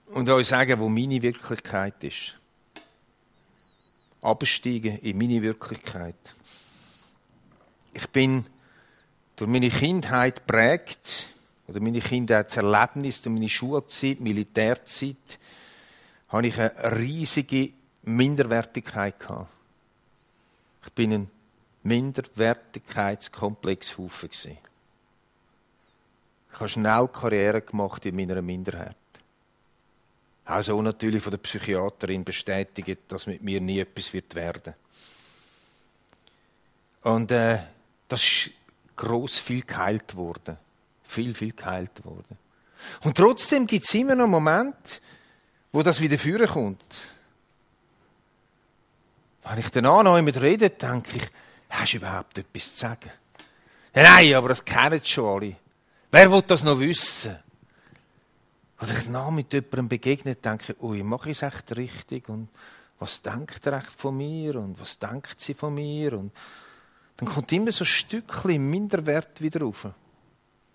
und 0.06 0.28
euch 0.30 0.48
sagen, 0.48 0.78
wo 0.80 0.88
meine 0.88 1.20
Wirklichkeit 1.20 2.02
ist. 2.04 2.36
Absteigen 4.22 4.98
in 5.00 5.18
meine 5.18 5.42
Wirklichkeit. 5.42 6.16
Ich 7.92 8.08
bin 8.08 8.46
durch 9.36 9.50
meine 9.50 9.68
Kindheit 9.68 10.46
prägt, 10.46 11.26
oder 11.68 11.80
meine 11.80 12.00
Kindheitserlebnisse, 12.00 13.24
durch 13.24 13.34
meine 13.34 13.48
Schulzeit, 13.48 14.20
Militärzeit, 14.20 15.40
habe 16.28 16.46
ich 16.46 16.56
eine 16.58 16.98
riesige 16.98 17.70
Minderwertigkeit 18.02 19.18
gehabt. 19.18 19.50
Ich 20.84 20.92
bin 20.92 21.12
ein 21.12 21.28
Minderwertigkeitskomplexhaufen 21.82 24.28
gewesen. 24.28 24.58
Ich 26.52 26.60
habe 26.60 26.68
schnell 26.68 27.08
Karriere 27.08 27.62
gemacht 27.62 28.06
in 28.06 28.14
meiner 28.16 28.42
Minderheit. 28.42 28.96
Also 30.44 30.80
natürlich 30.80 31.22
von 31.22 31.32
der 31.32 31.38
Psychiaterin 31.38 32.24
bestätigt, 32.24 33.00
dass 33.08 33.26
mit 33.26 33.42
mir 33.42 33.60
nie 33.60 33.80
etwas 33.80 34.12
wird 34.12 34.36
werden. 34.36 34.74
Und 37.02 37.32
äh, 37.32 37.58
das 38.08 38.22
ist 38.22 38.52
gross 38.94 39.40
viel 39.40 39.62
geheilt 39.62 40.14
worden. 40.14 40.56
Viel, 41.06 41.34
viel 41.34 41.52
geheilt 41.52 42.04
worden. 42.04 42.38
Und 43.02 43.16
trotzdem 43.16 43.66
gibt 43.66 43.84
es 43.84 43.94
immer 43.94 44.14
noch 44.14 44.26
Momente, 44.26 45.00
wo 45.72 45.82
das 45.82 46.00
wieder 46.00 46.18
führen 46.18 46.48
kommt. 46.48 46.84
Wenn 49.44 49.58
ich 49.58 49.70
dann 49.70 49.86
auch 49.86 50.02
noch 50.02 50.20
mit 50.22 50.40
rede, 50.40 50.70
denke 50.70 51.16
ich, 51.16 51.22
hast 51.70 51.92
du 51.92 51.98
überhaupt 51.98 52.38
etwas 52.38 52.74
zu 52.74 52.80
sagen? 52.80 53.10
Ja, 53.94 54.02
nein, 54.02 54.34
aber 54.34 54.48
das 54.50 54.64
kennen 54.64 55.00
schon 55.04 55.42
alle. 55.42 55.56
Wer 56.10 56.30
will 56.30 56.42
das 56.42 56.64
noch 56.64 56.78
wissen? 56.78 57.36
Oder 58.80 58.90
ich 58.90 59.08
nah 59.08 59.30
mit 59.30 59.52
jemandem 59.52 59.88
begegnet, 59.88 60.44
denke 60.44 60.72
ich, 60.72 60.82
ui, 60.82 61.02
mache 61.02 61.30
ich 61.30 61.38
es 61.38 61.42
echt 61.42 61.76
richtig? 61.76 62.28
Und 62.28 62.48
was 62.98 63.22
denkt 63.22 63.64
er 63.66 63.78
echt 63.78 63.90
von 63.90 64.16
mir? 64.16 64.56
Und 64.56 64.78
was 64.80 64.98
denkt 64.98 65.40
sie 65.40 65.54
von 65.54 65.74
mir? 65.74 66.14
Und 66.14 66.32
dann 67.16 67.28
kommt 67.28 67.52
immer 67.52 67.72
so 67.72 67.84
ein 67.84 67.86
Stückchen 67.86 68.68
Minderwert 68.68 69.40
wieder 69.40 69.60
rauf. 69.60 69.86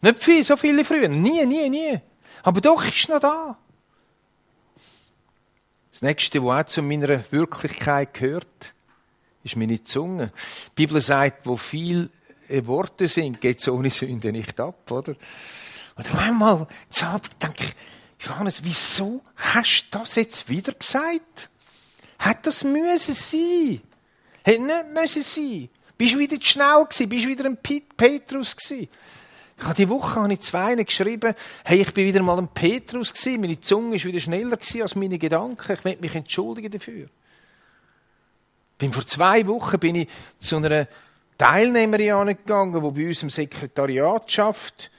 Nicht 0.02 0.24
viel, 0.24 0.44
so 0.44 0.58
viele 0.58 0.84
früher. 0.84 1.08
Nie, 1.08 1.46
nie, 1.46 1.70
nie. 1.70 2.00
Aber 2.44 2.60
doch 2.60 2.84
ist 2.86 3.10
noch 3.10 3.20
da. 3.20 3.58
Das 5.92 6.02
nächste, 6.02 6.44
was 6.44 6.66
auch 6.66 6.70
zu 6.70 6.82
meiner 6.82 7.24
Wirklichkeit 7.32 8.14
gehört, 8.14 8.74
ist 9.44 9.56
meine 9.56 9.84
Zunge. 9.84 10.32
Die 10.78 10.86
Bibel 10.86 11.02
sagt, 11.02 11.46
wo 11.46 11.56
viel 11.56 12.10
Worte 12.50 13.08
sind, 13.08 13.40
geht 13.40 13.60
es 13.60 13.68
ohne 13.68 13.92
Sünde 13.92 14.32
nicht 14.32 14.60
ab, 14.60 14.90
oder? 14.92 15.16
Und 15.96 16.16
einmal 16.16 16.68
denke 17.42 17.64
ich, 17.64 18.26
Johannes, 18.26 18.64
wieso 18.64 19.22
hast 19.36 19.88
du 19.92 20.00
das 20.00 20.16
jetzt 20.16 20.50
wieder 20.50 20.74
gesagt? 20.74 21.50
Hat 22.20 22.46
das 22.46 22.64
müssen 22.64 23.16
sein? 23.16 23.82
Hätte 24.44 24.62
nicht 24.62 24.94
müssen 24.94 25.22
sein. 25.22 25.70
Bist 25.98 26.14
du 26.14 26.20
wieder 26.20 26.40
zu 26.40 26.48
schnell 26.48 26.86
gewesen? 26.86 27.10
Bist 27.10 27.26
du 27.26 27.30
wieder 27.30 27.46
ein 27.46 27.58
Petrus 27.58 28.56
gewesen? 28.56 28.90
Ich 29.62 29.68
habe 29.68 29.76
die 29.76 29.90
Woche 29.90 30.20
habe 30.20 30.34
ich 30.34 30.40
zwei 30.40 30.74
geschrieben, 30.74 31.36
hey, 31.64 31.82
ich 31.82 31.94
bin 31.94 32.08
wieder 32.08 32.24
mal 32.24 32.40
ein 32.40 32.48
Petrus 32.48 33.14
gewesen. 33.14 33.42
Meine 33.42 33.60
Zunge 33.60 33.98
ist 33.98 34.06
wieder 34.06 34.20
schneller 34.20 34.58
gewesen 34.58 34.82
als 34.82 34.96
meine 34.96 35.20
Gedanken. 35.20 35.74
Ich 35.74 35.84
möchte 35.84 36.02
mich 36.02 36.16
entschuldigen 36.16 36.72
dafür. 36.72 37.08
Bin 38.80 38.92
vor 38.92 39.06
zwei 39.06 39.46
Wochen 39.46 39.78
bin 39.78 39.96
ich 39.98 40.10
zu 40.40 40.56
einer 40.56 40.88
Teilnehmerin 41.38 42.36
gegangen, 42.38 42.84
die 42.84 43.02
bei 43.02 43.08
uns 43.10 43.22
im 43.22 43.30
Sekretariat 43.30 44.32
schafft. 44.32 44.90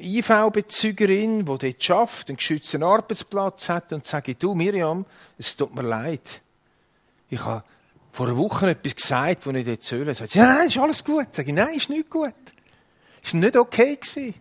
IV-Bezügerin, 0.00 1.38
die 1.38 1.44
dort 1.44 1.82
schafft, 1.82 2.28
einen 2.28 2.38
geschützten 2.38 2.82
Arbeitsplatz 2.82 3.68
hat 3.68 3.92
und 3.92 4.04
sage, 4.04 4.34
du 4.34 4.56
Miriam, 4.56 5.06
es 5.38 5.56
tut 5.56 5.72
mir 5.72 5.82
leid. 5.82 6.40
Ich 7.28 7.44
habe 7.44 7.62
vor 8.10 8.26
einer 8.26 8.36
Woche 8.36 8.70
etwas 8.70 8.96
gesagt, 8.96 9.46
das 9.46 9.54
ich 9.54 9.64
dort 9.64 9.84
soll. 9.84 10.12
Sagt 10.12 10.30
sie, 10.30 10.40
nein, 10.40 10.66
ist 10.66 10.76
alles 10.76 11.04
gut. 11.04 11.32
Sage 11.32 11.50
ich, 11.50 11.54
nein, 11.54 11.76
ist 11.76 11.88
nicht 11.88 12.10
gut. 12.10 12.34
Ist 13.22 13.34
nicht 13.34 13.56
okay 13.56 13.96
gewesen. 13.96 14.34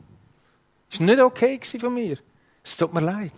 Ist 0.91 1.01
nicht 1.01 1.19
okay 1.19 1.59
von 1.79 1.93
mir. 1.93 2.17
Es 2.63 2.77
tut 2.77 2.93
mir 2.93 3.01
leid. 3.01 3.33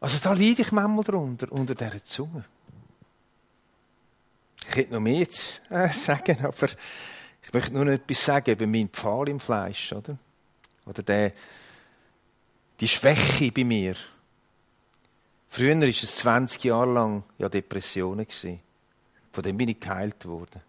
Also 0.00 0.18
da 0.22 0.32
leide 0.32 0.62
ich 0.62 0.72
manchmal 0.72 1.04
drunter, 1.04 1.52
unter 1.52 1.74
dieser 1.74 2.04
Zunge. 2.04 2.44
Ich 4.68 4.76
hätte 4.76 4.94
noch 4.94 5.00
mehr 5.00 5.28
zu 5.28 5.60
äh, 5.68 5.88
sagen, 5.92 6.38
aber 6.44 6.68
ich 7.42 7.52
möchte 7.52 7.72
nur 7.72 7.84
noch 7.84 7.92
etwas 7.92 8.24
sagen 8.24 8.52
über 8.52 8.66
meinen 8.66 8.88
Pfahl 8.88 9.28
im 9.28 9.40
Fleisch, 9.40 9.92
oder? 9.92 10.16
Oder 10.86 11.02
der, 11.02 11.32
die 12.78 12.88
Schwäche 12.88 13.52
bei 13.52 13.64
mir. 13.64 13.94
Früher 15.48 15.78
war 15.78 15.88
es 15.88 16.16
20 16.16 16.64
Jahre 16.64 16.92
lang 16.92 17.24
ja 17.38 17.48
Depressionen. 17.48 18.26
Von 19.32 19.42
dem 19.42 19.56
bin 19.56 19.68
ich 19.68 19.80
geheilt 19.80 20.24
worden. 20.24 20.62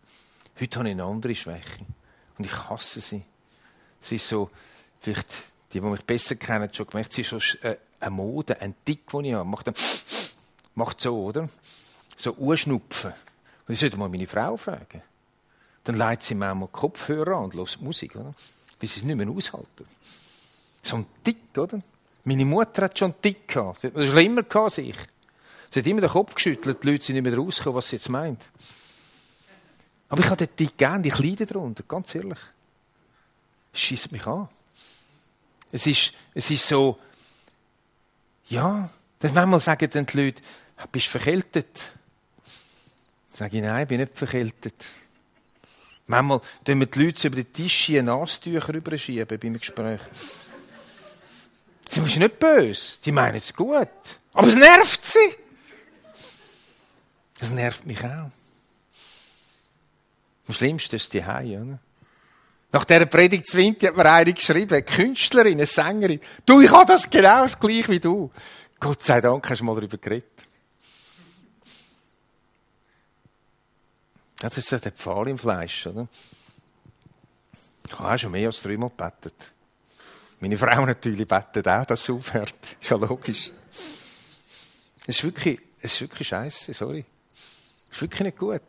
Heute 0.62 0.78
habe 0.78 0.90
ich 0.90 0.94
eine 0.94 1.04
andere 1.04 1.34
Schwäche. 1.34 1.86
Und 2.38 2.46
ich 2.46 2.70
hasse 2.70 3.02
sie. 3.02 3.24
Sie 4.00 4.16
ist 4.18 4.28
so, 4.28 4.52
vielleicht 5.00 5.28
die, 5.74 5.80
die 5.80 5.88
mich 5.88 6.04
besser 6.04 6.36
kennen, 6.36 6.72
schon 6.72 6.86
gemerkt, 6.86 7.14
sie 7.14 7.22
ist 7.22 7.30
schon 7.30 7.42
äh, 7.64 7.78
eine 8.00 8.12
Mode, 8.12 8.62
ein 8.62 8.76
Tick, 8.86 9.08
den 9.08 9.26
ich 9.26 9.34
habe. 9.34 9.50
Macht, 9.50 9.68
dann, 9.68 9.74
macht 10.76 11.02
so, 11.02 11.24
oder? 11.24 11.50
So 12.16 12.34
Urschnupfen. 12.34 13.12
Und 13.68 13.74
ich 13.74 13.80
sollte 13.80 13.98
mal 13.98 14.10
meine 14.10 14.28
Frau 14.28 14.56
fragen. 14.56 15.02
Dann 15.84 15.96
leitet 15.96 16.24
sie 16.24 16.36
mir 16.36 16.54
mal 16.54 16.68
Kopfhörer 16.68 17.38
an 17.38 17.46
und 17.46 17.56
hört 17.56 17.82
Musik, 17.82 18.16
oder? 18.16 18.36
Bis 18.78 18.94
sie 18.94 19.00
es 19.00 19.04
nicht 19.04 19.16
mehr 19.16 19.30
aushalten. 19.30 19.88
So 20.84 20.98
ein 20.98 21.08
Tick, 21.24 21.58
oder? 21.58 21.80
Meine 22.24 22.46
Mutter 22.46 22.84
hat 22.84 23.00
schon 23.00 23.14
einen 23.14 23.22
Tick 23.22 23.48
gehabt. 23.48 23.82
Sie 23.82 23.88
hat 23.88 23.96
schlimmer 23.96 24.44
gehabt 24.44 24.66
als 24.66 24.78
ich. 24.78 24.98
Sie 25.72 25.80
hat 25.80 25.88
immer 25.88 26.02
den 26.02 26.10
Kopf 26.10 26.36
geschüttelt, 26.36 26.84
die 26.84 26.92
Leute 26.92 27.04
sind 27.04 27.16
nicht 27.16 27.24
mehr 27.24 27.36
rausgekommen, 27.36 27.78
was 27.78 27.90
sie 27.90 27.96
jetzt 27.96 28.10
meint. 28.10 28.48
Aber 30.12 30.20
ich 30.20 30.26
habe 30.26 30.46
den 30.46 30.54
Tick 30.58 30.78
gern, 30.78 31.02
ich 31.06 31.18
leide 31.20 31.46
darunter, 31.46 31.84
ganz 31.88 32.14
ehrlich. 32.16 32.38
Es 33.72 33.80
schießt 33.80 34.12
mich 34.12 34.28
an. 34.28 34.50
Es 35.72 35.88
ist, 35.88 36.12
es 36.34 36.52
ist 36.52 36.68
so, 36.68 37.00
ja, 38.50 38.90
dann 39.20 39.34
manchmal 39.34 39.62
sagen 39.62 39.90
dann 39.90 40.06
die 40.06 40.18
Leute, 40.18 40.42
bist 40.92 41.06
du 41.06 41.12
verkältet? 41.12 41.92
Sage 43.32 43.56
ich, 43.56 43.64
nein, 43.64 43.84
ich 43.84 43.88
bin 43.88 44.02
nicht 44.02 44.18
verkältet. 44.18 44.86
Manchmal 46.08 46.42
tun 46.66 46.80
wir 46.82 46.88
die 46.88 47.06
Leute 47.06 47.28
über 47.28 47.38
den 47.38 47.54
Tisch 47.54 47.90
ein 47.92 48.04
Nasstücher 48.04 48.68
rüberschieben 48.68 49.40
beim 49.40 49.58
Gespräch. 49.58 50.02
Sie 51.90 52.02
sind 52.02 52.20
nicht 52.20 52.38
böse, 52.38 52.98
sie 53.00 53.14
meinen 53.14 53.38
es 53.38 53.56
gut. 53.56 53.88
Aber 54.34 54.48
es 54.48 54.56
nervt 54.56 55.06
sie. 55.06 55.38
Das 57.40 57.50
nervt 57.50 57.86
mich 57.86 58.04
auch. 58.04 58.30
Am 60.52 60.56
schlimmsten 60.56 60.98
ist 60.98 61.14
die 61.14 61.26
Hause? 61.26 61.80
Nach 62.74 62.84
dieser 62.84 63.06
Predigt 63.06 63.48
20 63.48 63.88
hat 63.88 63.96
mir 63.96 64.12
eine 64.12 64.34
geschrieben, 64.34 64.74
eine 64.74 64.84
Künstlerin, 64.84 65.54
eine 65.54 65.66
Sängerin. 65.66 66.20
Du, 66.46 66.60
ich 66.60 66.70
habe 66.70 66.92
das 66.92 67.10
genau 67.10 67.44
das 67.44 67.58
gleiche 67.58 67.88
wie 67.88 68.02
du. 68.02 68.30
Gott 68.78 69.02
sei 69.02 69.22
Dank 69.22 69.50
hast 69.50 69.60
du 69.60 69.64
mal 69.64 69.76
darüber 69.76 69.98
geredet. 69.98 70.44
Das 74.40 74.58
ist 74.58 74.68
so 74.68 74.78
der 74.78 74.92
Pfahl 74.92 75.30
im 75.30 75.38
Fleisch, 75.38 75.88
oder? 75.88 76.10
Ich 77.88 77.98
habe 77.98 78.14
auch 78.14 78.18
schon 78.18 78.34
mehr 78.34 78.48
als 78.48 78.62
dreimal 78.62 78.90
gebetet. 78.90 79.52
Meine 80.42 80.58
Frau 80.58 80.86
natürlich 80.86 81.26
betet 81.30 81.66
auch, 81.66 81.86
dass 81.86 82.02
es 82.02 82.10
aufhört. 82.10 82.56
Ist 82.82 82.90
ja 82.90 82.98
logisch. 82.98 83.54
Es 85.08 85.16
ist 85.16 85.24
wirklich, 85.24 85.62
es 85.80 85.94
ist 85.94 86.02
wirklich 86.02 86.28
scheiße, 86.28 86.74
sorry. 86.74 87.06
Es 87.90 87.96
ist 87.96 88.02
wirklich 88.02 88.22
nicht 88.22 88.38
gut. 88.38 88.62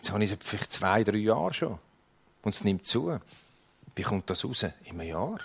Jetzt 0.00 0.12
habe 0.12 0.24
ich 0.24 0.32
es 0.32 0.38
vielleicht 0.40 0.72
zwei, 0.72 1.04
drei 1.04 1.18
Jahre 1.18 1.52
schon. 1.52 1.78
Und 2.40 2.54
es 2.54 2.64
nimmt 2.64 2.86
zu. 2.86 3.18
Wie 3.94 4.02
kommt 4.02 4.30
das 4.30 4.46
raus? 4.46 4.64
Einem 4.64 5.02
Jahr. 5.02 5.40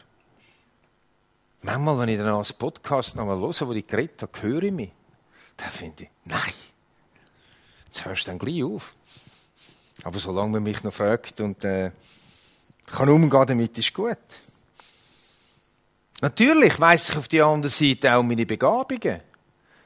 Manchmal, 1.62 2.00
wenn 2.00 2.10
ich 2.10 2.18
dann 2.18 2.28
als 2.28 2.54
Podcast 2.54 3.18
noch 3.18 3.26
mal 3.26 3.38
höre, 3.38 3.68
wo 3.68 3.74
ich 3.74 3.86
geredet 3.86 4.22
habe, 4.22 4.41
höre 4.41 4.63
ich 4.63 4.72
mich. 4.72 4.91
Dann 5.58 5.70
finde 5.72 6.04
ich, 6.04 6.10
nein, 6.24 6.54
jetzt 7.88 8.06
hörst 8.06 8.28
du 8.28 8.32
dann 8.32 8.39
gleich 8.39 8.63
auf. 8.63 8.94
Aber 10.04 10.20
solange 10.20 10.52
man 10.52 10.63
mich 10.63 10.82
noch 10.84 10.94
fragt 10.94 11.41
und 11.41 11.62
äh, 11.65 11.91
kann 12.86 13.10
umgehen 13.10 13.48
damit, 13.48 13.78
ist 13.78 13.94
gut. 13.94 14.18
Natürlich 16.22 16.80
weiss 16.80 17.10
ich 17.10 17.18
auf 17.18 17.28
der 17.28 17.46
anderen 17.46 17.72
Seite 17.72 18.15
auch 18.15 18.24
meine 18.24 18.46
Begabungen. 18.46 19.20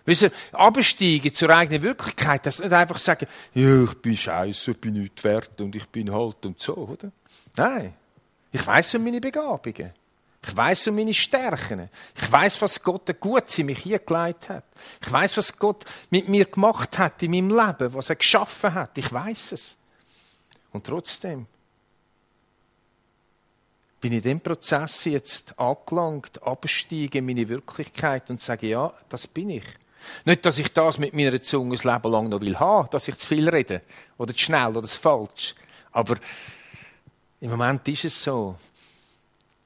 Wisst 0.09 0.23
ihr, 0.23 0.31
absteigen 0.53 1.31
zur 1.31 1.51
eigenen 1.51 1.83
Wirklichkeit, 1.83 2.43
das 2.43 2.57
nicht 2.57 2.73
einfach 2.73 2.97
sagen, 2.97 3.27
ja, 3.53 3.83
ich 3.83 3.93
bin 4.01 4.17
scheiße, 4.17 4.71
ich 4.71 4.77
bin 4.77 4.95
nicht 4.95 5.23
wert 5.23 5.61
und 5.61 5.75
ich 5.75 5.87
bin 5.87 6.11
halt 6.11 6.43
und 6.47 6.59
so, 6.59 6.75
oder? 6.75 7.11
Nein. 7.55 7.93
Ich 8.51 8.65
weiß 8.65 8.95
um 8.95 9.03
meine 9.03 9.21
Begabungen. 9.21 9.93
Ich 10.43 10.57
weiß 10.57 10.87
um 10.87 10.95
meine 10.95 11.13
Stärken. 11.13 11.89
Ich 12.19 12.31
weiß, 12.31 12.59
was 12.59 12.81
Gott 12.81 13.19
gut 13.19 13.59
in 13.59 13.67
mich 13.67 13.83
hingelegt 13.83 14.49
hat. 14.49 14.63
Ich 14.99 15.11
weiß, 15.11 15.37
was 15.37 15.55
Gott 15.59 15.85
mit 16.09 16.27
mir 16.27 16.45
gemacht 16.45 16.97
hat 16.97 17.21
in 17.21 17.29
meinem 17.29 17.55
Leben, 17.55 17.93
was 17.93 18.09
er 18.09 18.15
geschaffen 18.15 18.73
hat. 18.73 18.97
Ich 18.97 19.13
weiß 19.13 19.51
es. 19.51 19.77
Und 20.71 20.87
trotzdem 20.87 21.45
bin 24.01 24.13
ich 24.13 24.17
in 24.17 24.23
dem 24.23 24.41
Prozess 24.41 25.05
jetzt 25.05 25.59
angelangt, 25.59 26.41
absteigen 26.41 27.19
in 27.19 27.25
meine 27.27 27.47
Wirklichkeit 27.47 28.31
und 28.31 28.41
sage, 28.41 28.69
ja, 28.69 28.91
das 29.07 29.27
bin 29.27 29.51
ich. 29.51 29.65
Nicht, 30.25 30.45
dass 30.45 30.57
ich 30.57 30.71
das 30.73 30.97
mit 30.97 31.13
meiner 31.13 31.41
Zunge 31.41 31.75
das 31.75 31.83
Leben 31.83 32.11
lang 32.11 32.29
noch 32.29 32.41
will 32.41 32.57
haben, 32.57 32.89
dass 32.91 33.07
ich 33.07 33.17
zu 33.17 33.27
viel 33.27 33.49
rede 33.49 33.81
oder 34.17 34.33
zu 34.33 34.39
schnell 34.39 34.75
oder 34.75 34.87
zu 34.87 34.99
falsch. 34.99 35.55
Aber 35.91 36.15
im 37.39 37.49
Moment 37.49 37.87
ist 37.87 38.05
es 38.05 38.23
so. 38.23 38.55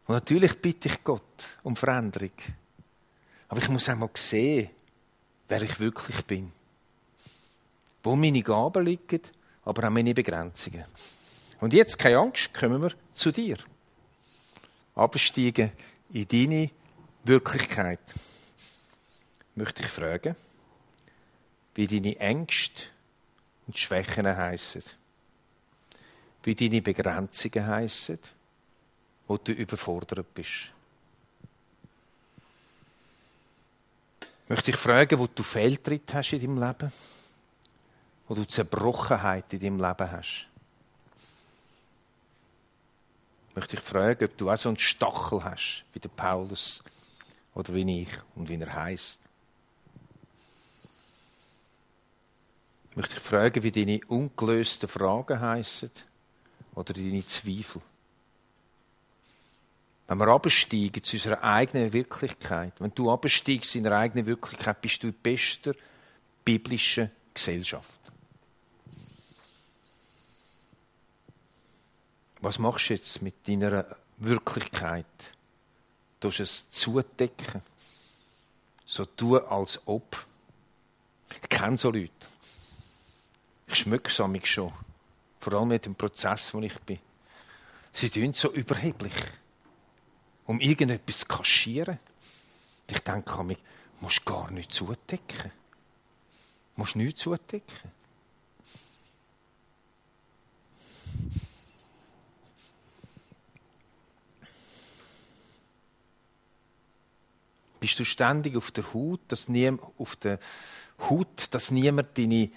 Und 0.05 0.15
natürlich 0.15 0.59
bitte 0.61 0.89
ich 0.89 1.03
Gott 1.03 1.57
um 1.63 1.75
Veränderung. 1.75 2.31
Aber 3.47 3.61
ich 3.61 3.69
muss 3.69 3.89
einmal 3.89 4.09
sehen, 4.15 4.69
wer 5.47 5.61
ich 5.61 5.79
wirklich 5.79 6.25
bin. 6.25 6.51
Wo 8.03 8.15
meine 8.15 8.41
Gaben 8.41 8.85
liegen, 8.85 9.21
aber 9.63 9.87
auch 9.87 9.91
meine 9.91 10.13
Begrenzungen. 10.13 10.83
Und 11.59 11.73
jetzt, 11.73 11.97
keine 11.97 12.17
Angst, 12.17 12.53
kommen 12.53 12.81
wir 12.81 12.91
zu 13.13 13.31
dir. 13.31 13.57
Absteigen 14.95 15.71
in 16.11 16.27
deine 16.27 16.69
Wirklichkeit 17.23 18.01
möchte 19.55 19.83
ich 19.83 19.89
fragen, 19.89 20.35
wie 21.75 21.87
deine 21.87 22.19
Ängste 22.19 22.83
und 23.67 23.77
Schwächen 23.77 24.25
heissen, 24.25 24.83
wie 26.43 26.55
deine 26.55 26.81
Begrenzungen 26.81 27.67
heissen, 27.67 28.19
wo 29.27 29.37
du 29.37 29.51
überfordert 29.51 30.33
bist. 30.33 30.71
Ich 34.43 34.49
möchte 34.49 34.71
dich 34.71 34.79
fragen, 34.79 35.17
wo 35.19 35.27
du 35.27 35.41
Fehltritt 35.41 36.13
hast 36.13 36.33
in 36.33 36.41
deinem 36.41 36.61
Leben, 36.61 36.91
wo 38.27 38.35
du 38.35 38.45
Zerbrochenheit 38.45 39.53
in 39.53 39.59
deinem 39.59 39.79
Leben 39.79 40.11
hast. 40.11 40.47
Ich 43.49 43.55
möchte 43.55 43.75
dich 43.75 43.85
fragen, 43.85 44.25
ob 44.25 44.37
du 44.37 44.49
auch 44.49 44.57
so 44.57 44.69
einen 44.69 44.79
Stachel 44.79 45.43
hast, 45.43 45.85
wie 45.93 45.99
der 45.99 46.09
Paulus 46.09 46.83
oder 47.53 47.73
wie 47.73 48.01
ich 48.01 48.09
und 48.35 48.49
wie 48.49 48.59
er 48.59 48.73
heißt. 48.73 49.22
Ich 52.93 52.97
möchte 52.97 53.15
dich 53.15 53.23
fragen, 53.23 53.63
wie 53.63 53.71
deine 53.71 54.01
ungelösten 54.05 54.87
Fragen 54.87 55.39
heißen 55.39 55.89
oder 56.75 56.93
deine 56.93 57.25
Zweifel. 57.25 57.81
Wenn 60.05 60.19
wir 60.19 60.27
absteigen 60.27 61.03
zu 61.03 61.15
unserer 61.15 61.43
eigenen 61.43 61.91
Wirklichkeit, 61.91 62.79
wenn 62.79 62.93
du 62.93 63.09
absteigst 63.09 63.73
in 63.73 63.83
deiner 63.83 63.97
eigenen 63.97 64.27
Wirklichkeit, 64.27 64.79
bist 64.79 65.01
du 65.01 65.07
in 65.07 65.13
bester 65.15 65.73
biblischer 66.45 67.09
Gesellschaft. 67.33 67.99
Was 72.41 72.59
machst 72.59 72.91
du 72.91 72.93
jetzt 72.93 73.23
mit 73.23 73.47
deiner 73.47 73.87
Wirklichkeit? 74.17 75.07
Du 76.19 76.27
es 76.27 76.69
zudecken. 76.69 77.63
So 78.85 79.05
tun, 79.05 79.39
als 79.49 79.81
ob. 79.87 80.27
Ich 81.31 81.49
kenne 81.49 81.79
so 81.79 81.89
Leute. 81.89 82.32
Es 83.73 84.47
schon. 84.47 84.71
Vor 85.39 85.53
allem 85.53 85.69
mit 85.69 85.85
dem 85.85 85.95
Prozess, 85.95 86.53
wo 86.53 86.59
ich 86.61 86.77
bin. 86.81 86.99
Sie 87.91 88.09
tun 88.09 88.33
so 88.33 88.51
überheblich. 88.51 89.13
Um 90.45 90.59
irgendetwas 90.59 91.19
zu 91.19 91.27
kaschieren. 91.27 91.99
Ich 92.87 92.99
denke 92.99 93.43
mir, 93.43 93.55
du 93.55 93.61
musst 94.01 94.25
gar 94.25 94.51
nicht 94.51 94.73
zudecken. 94.73 95.51
Du 96.75 96.81
musst 96.81 96.95
nichts 96.95 97.21
zudecken. 97.21 97.91
Bist 107.79 107.99
du 107.99 108.05
ständig 108.05 108.55
auf 108.55 108.71
der 108.71 108.93
Haut, 108.93 109.19
dass 109.27 109.49
nie, 109.49 109.71
auf 109.97 110.15
der 110.15 110.39
Haut, 110.99 111.47
dass 111.51 111.69
niemand 111.71 112.17
deine 112.17 112.49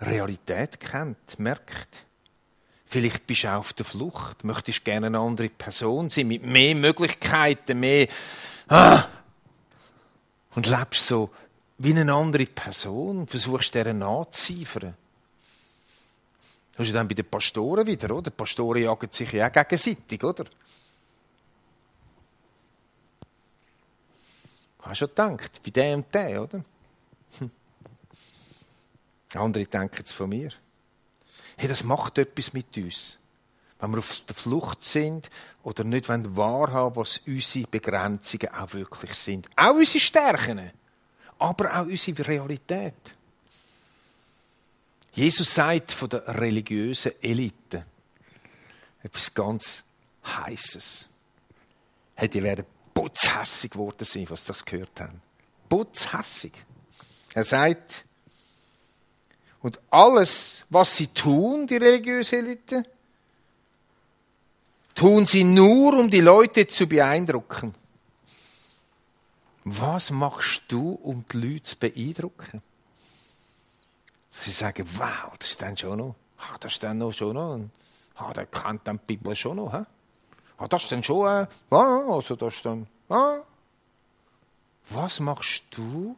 Realität 0.00 0.80
kennt, 0.80 1.38
merkt. 1.38 2.04
Vielleicht 2.86 3.26
bist 3.26 3.44
du 3.44 3.48
auf 3.54 3.72
der 3.72 3.84
Flucht, 3.84 4.42
möchtest 4.42 4.84
gerne 4.84 5.06
eine 5.06 5.18
andere 5.18 5.48
Person 5.48 6.10
sein, 6.10 6.26
mit 6.26 6.42
mehr 6.42 6.74
Möglichkeiten, 6.74 7.78
mehr, 7.78 8.08
ah, 8.68 9.04
und 10.56 10.66
lebst 10.66 11.06
so 11.06 11.30
wie 11.78 11.96
eine 11.96 12.12
andere 12.12 12.46
Person, 12.46 13.26
versuchst 13.26 13.74
deren 13.74 13.98
nachzuziefern. 14.00 14.94
Das 16.76 16.86
ist 16.86 16.94
dann 16.94 17.08
bei 17.08 17.14
den 17.14 17.26
Pastoren 17.26 17.86
wieder, 17.86 18.10
oder? 18.10 18.30
Die 18.30 18.36
Pastoren 18.36 18.82
jagen 18.82 19.10
sich 19.12 19.32
ja 19.32 19.48
auch 19.48 19.52
gegenseitig, 19.52 20.24
oder? 20.24 20.44
Hast 24.80 25.00
du 25.02 25.06
schon 25.06 25.08
gedacht, 25.08 25.62
bei 25.62 25.70
dem 25.70 26.00
und 26.00 26.14
dem, 26.14 26.38
oder? 26.38 26.64
Hm. 27.38 27.50
Andere 29.34 29.66
denken 29.66 30.02
es 30.04 30.12
von 30.12 30.28
mir. 30.28 30.50
Hey, 31.56 31.68
das 31.68 31.84
macht 31.84 32.18
etwas 32.18 32.52
mit 32.52 32.76
uns. 32.76 33.18
Wenn 33.78 33.92
wir 33.92 33.98
auf 33.98 34.22
der 34.28 34.34
Flucht 34.34 34.84
sind 34.84 35.30
oder 35.62 35.84
nicht 35.84 36.08
wahrhaben 36.08 36.96
was 36.96 37.18
unsere 37.26 37.66
Begrenzungen 37.66 38.54
auch 38.54 38.72
wirklich 38.74 39.14
sind. 39.14 39.48
Auch 39.56 39.74
unsere 39.74 40.00
Stärken, 40.00 40.70
aber 41.38 41.80
auch 41.80 41.86
unsere 41.86 42.26
Realität. 42.26 42.94
Jesus 45.12 45.54
sagt 45.54 45.92
von 45.92 46.08
der 46.08 46.26
religiösen 46.28 47.12
Elite 47.22 47.84
etwas 49.02 49.34
ganz 49.34 49.84
Heißes. 50.24 51.08
Hey, 52.14 52.28
die 52.28 52.42
werden 52.42 52.66
putzhässig 52.92 53.70
geworden 53.70 54.04
sein, 54.04 54.28
was 54.28 54.44
das 54.44 54.64
gehört 54.64 55.00
haben. 55.00 55.22
Putzhässig. 55.68 56.52
Er 57.32 57.44
sagt, 57.44 58.04
und 59.62 59.78
alles, 59.90 60.64
was 60.70 60.96
sie 60.96 61.08
tun, 61.08 61.66
die 61.66 61.76
religiöse 61.76 62.38
Elite, 62.38 62.84
tun 64.94 65.26
sie 65.26 65.44
nur, 65.44 65.98
um 65.98 66.10
die 66.10 66.20
Leute 66.20 66.66
zu 66.66 66.86
beeindrucken. 66.86 67.74
Was 69.64 70.10
machst 70.10 70.62
du, 70.68 70.92
um 70.92 71.24
die 71.30 71.36
Leute 71.36 71.62
zu 71.62 71.76
beeindrucken? 71.76 72.62
Sie 74.30 74.52
sagen, 74.52 74.86
wow, 74.96 75.36
das 75.38 75.50
ist 75.50 75.62
dann 75.62 75.76
schon 75.76 75.98
noch, 75.98 76.14
ah, 76.38 76.56
das 76.58 76.72
ist 76.72 76.82
dann 76.82 76.98
noch 76.98 77.12
schon 77.12 77.34
noch, 77.34 77.60
ah, 78.16 78.32
der 78.32 78.46
kennt 78.46 78.86
dann 78.86 78.98
die 78.98 79.16
Bibel 79.16 79.36
schon 79.36 79.56
noch, 79.56 79.72
hä? 79.72 79.84
ah, 80.56 80.68
das 80.68 80.84
ist 80.84 80.92
dann 80.92 81.02
schon, 81.02 81.26
äh, 81.26 81.46
ah, 81.70 82.04
also 82.08 82.36
das 82.36 82.54
ist 82.54 82.64
dann, 82.64 82.86
ah. 83.08 83.40
Was 84.88 85.20
machst 85.20 85.64
du? 85.70 86.16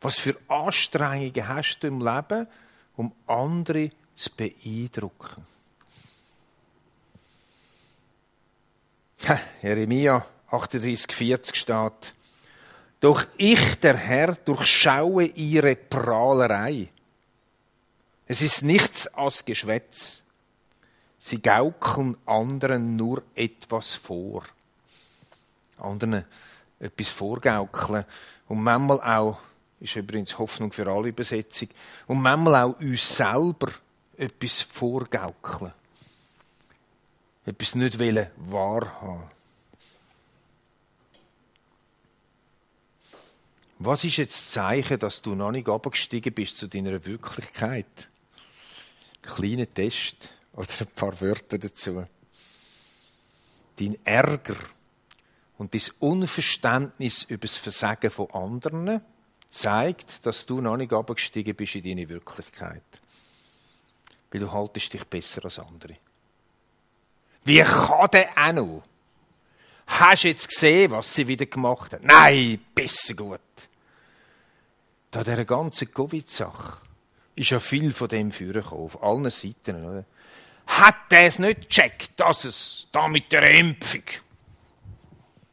Was 0.00 0.18
für 0.18 0.36
Anstrengungen 0.48 1.48
hast 1.48 1.80
du 1.80 1.86
im 1.86 2.00
Leben, 2.00 2.48
um 3.00 3.14
andere 3.26 3.88
zu 4.14 4.30
beeindrucken. 4.36 5.46
Jeremia 9.62 10.26
38, 10.50 11.10
40 11.10 11.56
steht, 11.56 12.14
Doch 13.00 13.24
ich, 13.38 13.80
der 13.80 13.96
Herr, 13.96 14.34
durchschaue 14.34 15.24
ihre 15.24 15.76
Prahlerei. 15.76 16.88
Es 18.26 18.42
ist 18.42 18.64
nichts 18.64 19.06
als 19.14 19.46
Geschwätz. 19.46 20.22
Sie 21.18 21.40
gaukeln 21.40 22.18
anderen 22.26 22.96
nur 22.96 23.22
etwas 23.34 23.94
vor. 23.94 24.44
Anderen 25.78 26.26
etwas 26.78 27.08
vorgaukeln 27.08 28.04
und 28.48 28.62
manchmal 28.62 29.00
auch 29.00 29.38
ist 29.80 29.96
übrigens 29.96 30.38
Hoffnung 30.38 30.72
für 30.72 30.86
alle 30.86 31.08
Übersetzung. 31.08 31.68
Und 32.06 32.20
manchmal 32.20 32.62
auch 32.62 32.80
uns 32.80 33.16
selber 33.16 33.72
etwas 34.16 34.62
vorgaukeln. 34.62 35.72
Etwas 37.46 37.74
nicht 37.74 37.98
wollen 37.98 38.26
wahrhaben. 38.36 39.30
Was 43.78 44.04
ist 44.04 44.18
jetzt 44.18 44.36
das 44.36 44.50
Zeichen, 44.50 44.98
dass 44.98 45.22
du 45.22 45.34
noch 45.34 45.50
nicht 45.50 45.66
abgestiegen 45.66 46.34
bist 46.34 46.58
zu 46.58 46.66
deiner 46.66 47.02
Wirklichkeit? 47.06 48.08
Kleiner 49.22 49.72
Test 49.72 50.28
oder 50.52 50.68
ein 50.80 50.86
paar 50.88 51.18
Wörter 51.22 51.56
dazu. 51.56 52.04
Dein 53.76 53.98
Ärger 54.04 54.56
und 55.56 55.72
dein 55.72 55.82
Unverständnis 55.98 57.22
über 57.22 57.46
das 57.46 57.56
Versagen 57.56 58.10
von 58.10 58.30
anderen 58.32 59.00
zeigt, 59.50 60.24
dass 60.24 60.46
du 60.46 60.60
noch 60.60 60.76
nicht 60.76 60.92
abgestiegen 60.92 61.54
bist 61.54 61.74
in 61.74 61.82
deine 61.84 62.08
Wirklichkeit. 62.08 62.82
Weil 64.30 64.40
du 64.40 64.50
haltest 64.50 64.92
dich 64.92 65.04
besser 65.04 65.44
als 65.44 65.58
andere. 65.58 65.96
Wie 67.44 67.60
kann 67.60 68.08
der 68.12 68.30
auch 68.36 68.52
noch? 68.52 68.82
Hast 69.86 70.22
du 70.22 70.28
jetzt 70.28 70.48
gesehen, 70.48 70.92
was 70.92 71.12
sie 71.12 71.26
wieder 71.26 71.46
gemacht 71.46 71.92
hat? 71.92 72.04
Nein, 72.04 72.64
besser 72.74 73.14
gut. 73.14 73.40
Da 75.10 75.24
dieser 75.24 75.44
ganzen 75.44 75.92
Covid-Sache 75.92 76.78
ist 77.34 77.50
ja 77.50 77.58
viel 77.58 77.92
von 77.92 78.08
dem 78.08 78.30
vorgekommen, 78.30 78.84
auf 78.84 79.02
allen 79.02 79.30
Seiten. 79.30 79.84
Oder? 79.84 80.04
Hat 80.68 81.10
er 81.10 81.26
es 81.26 81.40
nicht 81.40 81.62
gecheckt, 81.62 82.20
dass 82.20 82.44
es 82.44 82.86
da 82.92 83.08
mit 83.08 83.32
der 83.32 83.50
Impfung 83.50 84.04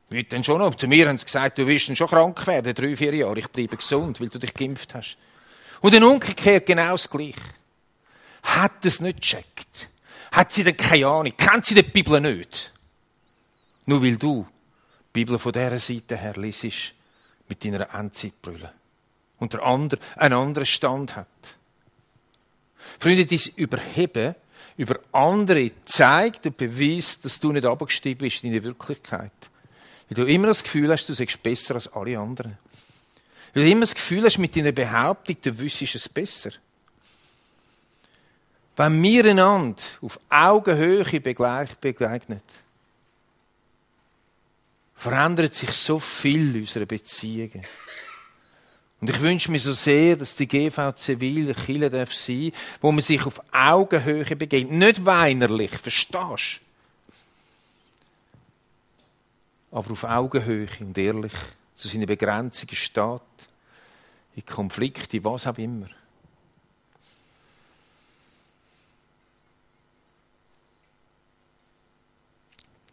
wird 0.10 0.32
dann 0.34 0.44
schon 0.44 0.60
noch. 0.60 0.76
Zu 0.76 0.88
mir 0.88 1.08
haben 1.08 1.18
sie 1.18 1.26
gesagt, 1.26 1.58
du 1.58 1.68
wirst 1.68 1.90
dann 1.90 1.96
schon 1.96 2.08
krank 2.08 2.46
werden, 2.48 2.74
drei, 2.74 2.96
vier 2.96 3.14
Jahre. 3.14 3.40
Ich 3.40 3.48
bleibe 3.48 3.78
gesund, 3.78 4.20
weil 4.22 4.30
du 4.30 4.40
dich 4.40 4.54
geimpft 4.54 4.94
hast. 4.96 5.18
Und 5.82 5.94
dann 5.94 6.04
umgekehrt 6.04 6.66
genau 6.66 6.92
das 6.92 7.10
Gleiche. 7.10 7.42
Hat 8.44 8.86
es 8.86 9.02
nicht 9.02 9.22
gecheckt? 9.22 9.90
Hat 10.32 10.52
sie 10.52 10.64
denn 10.64 10.78
keine 10.78 11.08
Ahnung? 11.08 11.34
Kennt 11.36 11.66
sie 11.66 11.76
die 11.76 11.84
Bibel 11.84 12.20
nicht? 12.22 12.72
Nur 13.86 14.02
weil 14.02 14.18
du 14.18 14.48
die 15.08 15.12
Bibel 15.14 15.38
von 15.40 15.52
dieser 15.52 15.80
Seite 15.80 16.18
her 16.18 16.34
liest, 16.36 16.94
mit 17.50 17.64
deiner 17.64 17.94
Endzeitbrille. 17.94 18.72
Und 19.40 19.54
der 19.54 19.64
andere 19.64 20.00
einen 20.16 20.34
anderen 20.34 20.66
Stand 20.66 21.16
hat. 21.16 21.28
Freunde, 23.00 23.26
dies 23.26 23.48
Überheben 23.48 24.36
über 24.78 25.00
andere 25.12 25.72
zeigt 25.84 26.46
und 26.46 26.56
beweist, 26.56 27.26
dass 27.26 27.40
du 27.40 27.52
nicht 27.52 27.66
abgestiegen 27.66 28.20
bist 28.20 28.44
in 28.44 28.52
die 28.52 28.64
Wirklichkeit. 28.64 29.32
Weil 30.10 30.16
du 30.16 30.32
immer 30.32 30.48
das 30.48 30.64
Gefühl 30.64 30.92
hast, 30.92 31.08
du 31.08 31.14
seist 31.14 31.42
besser 31.44 31.76
als 31.76 31.92
alle 31.94 32.18
anderen. 32.18 32.58
Weil 33.54 33.64
du 33.64 33.70
immer 33.70 33.82
das 33.82 33.96
Gefühl 33.96 34.26
hast, 34.26 34.38
mit 34.38 34.56
deiner 34.56 34.72
Behauptung, 34.72 35.38
du 35.42 35.60
wüsstest 35.60 35.96
es 35.96 36.10
besser. 36.10 36.52
Wenn 38.76 39.02
wir 39.02 39.26
einander 39.26 39.82
auf 40.02 40.20
Augenhöhe 40.30 41.04
begegnen, 41.04 42.42
verändert 44.96 45.56
sich 45.56 45.72
so 45.72 46.00
viel 46.00 46.56
in 46.56 46.62
unseren 46.62 46.88
Beziehungen. 46.88 47.66
Und 49.00 49.10
ich 49.10 49.22
wünsche 49.22 49.52
mir 49.52 49.60
so 49.60 49.74
sehr, 49.74 50.16
dass 50.16 50.36
die 50.36 50.48
GV 50.48 50.94
Zivil 50.96 51.54
Kirche 51.54 51.90
darf 51.90 52.14
sein, 52.14 52.52
wo 52.82 52.92
man 52.92 53.02
sich 53.02 53.24
auf 53.26 53.42
Augenhöhe 53.52 54.36
begegnet. 54.36 54.72
Nicht 54.72 55.06
weinerlich, 55.06 55.72
verstehst 55.72 56.62
du? 59.67 59.67
Aber 59.78 59.92
auf 59.92 60.06
Augenhöhe 60.06 60.68
und 60.80 60.98
ehrlich 60.98 61.34
zu 61.76 61.88
seinen 61.88 62.08
Begrenzungen 62.08 62.76
steht, 62.76 63.22
in 64.34 64.44
Konflikte, 64.44 65.24
was 65.24 65.46
auch 65.46 65.58
immer. 65.60 65.86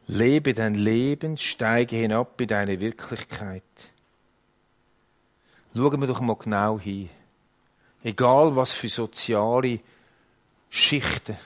Lebe 0.09 0.53
dein 0.53 0.75
Leben, 0.75 1.39
steige 1.39 1.97
hinab 1.97 2.39
in 2.39 2.49
deine 2.49 2.79
Wirklichkeit. 2.79 3.63
Schauen 5.75 6.01
wir 6.03 6.07
doch 6.07 6.21
mal 6.21 6.37
genau 6.37 6.79
hin. 6.79 7.09
Egal 8.03 8.55
was 8.57 8.73
für 8.73 8.91
soziale 8.91 9.81
Schichten, 10.69 11.39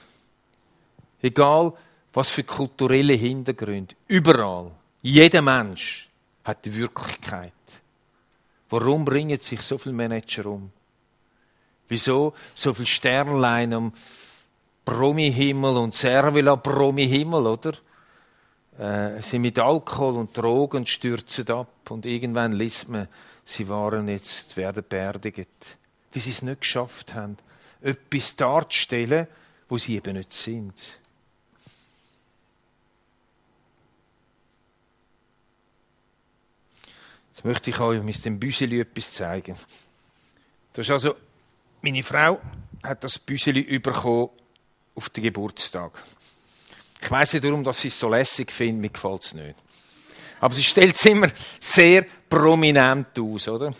egal 1.21 1.71
was 2.11 2.27
für 2.27 2.43
kulturelle 2.43 3.13
Hintergründe, 3.13 3.95
überall, 4.09 4.71
jeder 5.01 5.41
Mensch 5.41 6.09
hat 6.43 6.65
die 6.65 6.75
Wirklichkeit. 6.75 7.53
Warum 8.69 9.05
bringen 9.05 9.39
sich 9.39 9.61
so 9.61 9.77
viele 9.77 9.95
Manager 9.95 10.45
um? 10.47 10.71
Wieso 11.87 12.33
so 12.53 12.73
viele 12.73 12.85
Sternlein 12.85 13.73
am 13.73 13.93
Promi-Himmel 14.85 15.77
und 15.77 15.93
Servila 15.93 16.55
Promi-Himmel, 16.55 17.47
oder? 17.47 17.73
Äh, 18.77 19.21
sind 19.21 19.41
mit 19.41 19.59
Alkohol 19.59 20.15
und 20.15 20.37
Drogen 20.37 20.85
stürzen 20.85 21.49
ab 21.49 21.89
und 21.89 22.05
irgendwann 22.05 22.53
liest 22.53 22.87
man, 22.89 23.07
sie 23.43 23.67
waren 23.67 24.07
jetzt, 24.07 24.55
werden 24.55 24.85
beerdigt. 24.87 25.77
Wie 26.11 26.19
sie 26.19 26.31
es 26.31 26.41
nicht 26.41 26.61
geschafft 26.61 27.13
haben, 27.13 27.37
etwas 27.81 28.35
darzustellen, 28.35 29.27
wo 29.67 29.77
sie 29.77 29.95
eben 29.95 30.15
nicht 30.15 30.33
sind. 30.33 30.73
Jetzt 37.39 37.45
möchte 37.45 37.69
ich 37.69 37.79
euch 37.79 38.03
mit 38.03 38.25
dem 38.25 38.37
Büseli 38.37 38.81
etwas 38.81 39.13
zeigen. 39.13 39.55
Das 40.73 40.85
ist 40.85 40.91
also, 40.91 41.15
meine 41.81 42.03
Frau 42.03 42.41
hat 42.83 43.01
das 43.01 43.17
Büseli 43.17 43.79
bekommen 43.79 44.27
auf 44.93 45.07
den 45.07 45.23
Geburtstag. 45.23 46.03
Ich 47.01 47.09
weiß 47.09 47.35
nicht 47.35 47.65
dass 47.65 47.79
sie 47.79 47.87
es 47.87 47.97
so 47.97 48.09
lässig 48.09 48.51
finde, 48.51 48.81
mir 48.81 48.89
gefällt 48.89 49.23
es 49.23 49.33
nicht. 49.35 49.55
Aber 50.41 50.53
sie 50.53 50.65
stellt 50.65 50.93
es 50.93 51.05
immer 51.05 51.29
sehr 51.61 52.05
prominent 52.29 53.17
aus, 53.17 53.47
oder? 53.47 53.73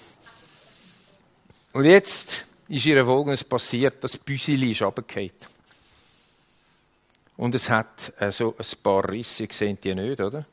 Und 1.73 1.83
jetzt 1.83 2.45
ist 2.69 2.85
ihr 2.85 3.05
Folgendes 3.05 3.43
passiert, 3.43 4.01
das 4.01 4.15
Büsili 4.15 4.71
ist 4.71 4.83
runtergefallen. 4.83 5.33
Und 7.35 7.55
es 7.55 7.69
hat 7.69 8.13
äh, 8.19 8.31
so 8.31 8.55
ein 8.57 8.81
paar 8.81 9.09
Risse, 9.09 9.49
sehen 9.51 9.77
die 9.83 9.93
nicht, 9.93 10.21
oder? 10.21 10.45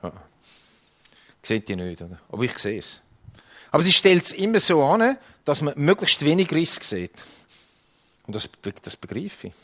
Ja. 0.00 0.12
Seht 1.42 1.68
die 1.68 1.76
nicht, 1.76 2.00
oder? 2.00 2.20
Aber 2.28 2.42
ich 2.42 2.56
sehe 2.58 2.78
es. 2.78 3.00
Aber 3.70 3.82
sie 3.82 3.92
stellt 3.92 4.22
es 4.22 4.32
immer 4.32 4.60
so 4.60 4.84
an, 4.84 5.16
dass 5.44 5.62
man 5.62 5.74
möglichst 5.76 6.24
wenig 6.24 6.50
Risse 6.52 6.82
sieht. 6.82 7.12
Und 8.26 8.36
das, 8.36 8.48
das 8.82 8.96
begreife 8.96 9.48
ich. 9.48 9.54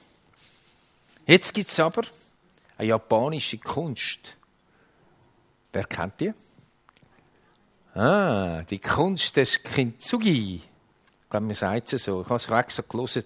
Jetzt 1.26 1.52
gibt 1.52 1.70
es 1.70 1.78
aber 1.78 2.02
eine 2.78 2.88
japanische 2.88 3.58
Kunst. 3.58 4.34
Wer 5.72 5.84
kennt 5.84 6.20
die? 6.20 6.32
Ah, 7.94 8.62
die 8.62 8.78
Kunst 8.78 9.36
des 9.36 9.62
Kintsugi. 9.62 10.56
Ich 10.56 11.30
glaube, 11.30 11.46
man 11.46 11.54
sagt 11.54 11.92
es 11.92 12.04
so. 12.04 12.22
Ich 12.22 12.28
habe 12.28 12.36
es 12.36 12.48
extra 12.48 12.82
gelesen. 12.88 13.24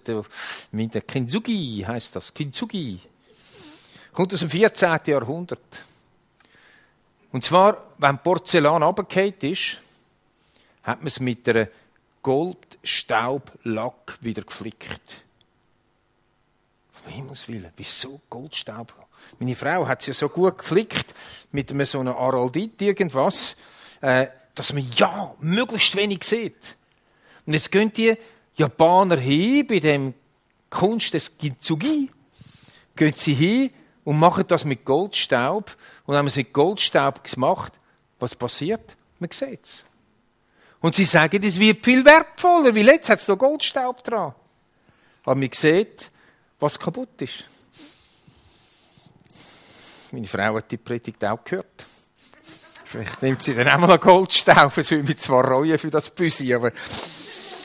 Mit 0.73 0.95
der 0.95 1.03
Kintsugi 1.03 1.85
heißt 1.87 2.17
das. 2.17 2.35
Kintsugi. 2.35 2.99
Kommt 4.13 4.35
aus 4.35 4.41
dem 4.41 4.51
14. 4.51 4.99
Jahrhundert. 5.07 5.85
Und 7.33 7.43
zwar, 7.43 7.95
wenn 7.99 8.19
Porzellan 8.19 8.83
runtergefallen 8.83 9.35
ist, 9.41 9.79
hat 10.83 10.99
man 10.99 11.07
es 11.07 11.19
mit 11.19 11.49
einer 11.49 11.69
Goldstaublack 12.23 14.19
wieder 14.21 14.43
geflickt. 14.43 15.25
Um 17.05 17.13
Himmels 17.13 17.49
Willen, 17.49 17.73
wieso 17.77 18.21
Goldstaub? 18.29 18.95
Meine 19.39 19.57
Frau 19.57 19.89
hat 19.89 20.03
es 20.03 20.09
ja 20.09 20.15
so 20.15 20.29
gut 20.29 20.59
geflickt 20.59 21.15
mit 21.53 21.71
einem 21.71 21.87
so 21.87 22.01
einem 22.01 22.15
Araldit 22.15 22.81
irgendwas, 22.83 23.57
äh, 24.01 24.27
dass 24.55 24.73
man 24.73 24.87
ja 24.97 25.35
möglichst 25.41 25.97
wenig 25.97 26.23
sieht. 26.25 26.77
Und 27.47 27.55
jetzt 27.55 27.73
gehen 27.73 27.93
die 27.93 28.15
Japaner 28.57 29.17
hin 29.17 29.67
bei 29.67 29.81
dem 29.81 30.15
Kunst 30.69 31.15
des 31.15 31.39
Kintsugi, 31.39 32.11
gehen 32.95 33.15
sie 33.15 33.35
hin 33.35 33.71
und 34.05 34.19
machen 34.19 34.45
das 34.47 34.65
mit 34.65 34.85
Goldstaub. 34.85 35.77
Und 36.05 36.15
wenn 36.15 36.21
man 36.21 36.27
es 36.27 36.37
mit 36.37 36.53
Goldstaub 36.53 37.23
gemacht, 37.25 37.73
was 38.19 38.35
passiert? 38.35 38.97
Man 39.19 39.31
sieht 39.31 39.65
es. 39.65 39.85
Und 40.81 40.95
sie 40.95 41.05
sagen, 41.05 41.43
es 41.45 41.59
wird 41.59 41.85
viel 41.85 42.05
wertvoller, 42.05 42.75
weil 42.75 42.87
jetzt 42.87 43.09
hat 43.09 43.21
es 43.21 43.27
so 43.27 43.37
Goldstaub 43.37 44.03
dran. 44.03 44.35
Aber 45.25 45.35
man 45.37 45.51
sieht, 45.53 46.11
was 46.59 46.79
kaputt 46.79 47.23
ist. 47.23 47.45
Meine 50.11 50.27
Frau 50.27 50.57
hat 50.57 50.71
die 50.71 50.77
Predigt 50.77 51.25
auch 51.25 51.43
gehört. 51.45 51.87
Vielleicht 52.85 53.23
nimmt 53.23 53.41
sie 53.41 53.55
dann 53.55 53.69
auch 53.69 53.79
mal 53.79 53.91
einen 53.91 54.01
Goldstaub, 54.01 54.77
es 54.77 54.91
würde 54.91 55.05
mich 55.05 55.17
zwar 55.17 55.47
reuen 55.47 55.79
für 55.79 55.91
das 55.91 56.11
Büsi, 56.11 56.53
aber 56.53 56.73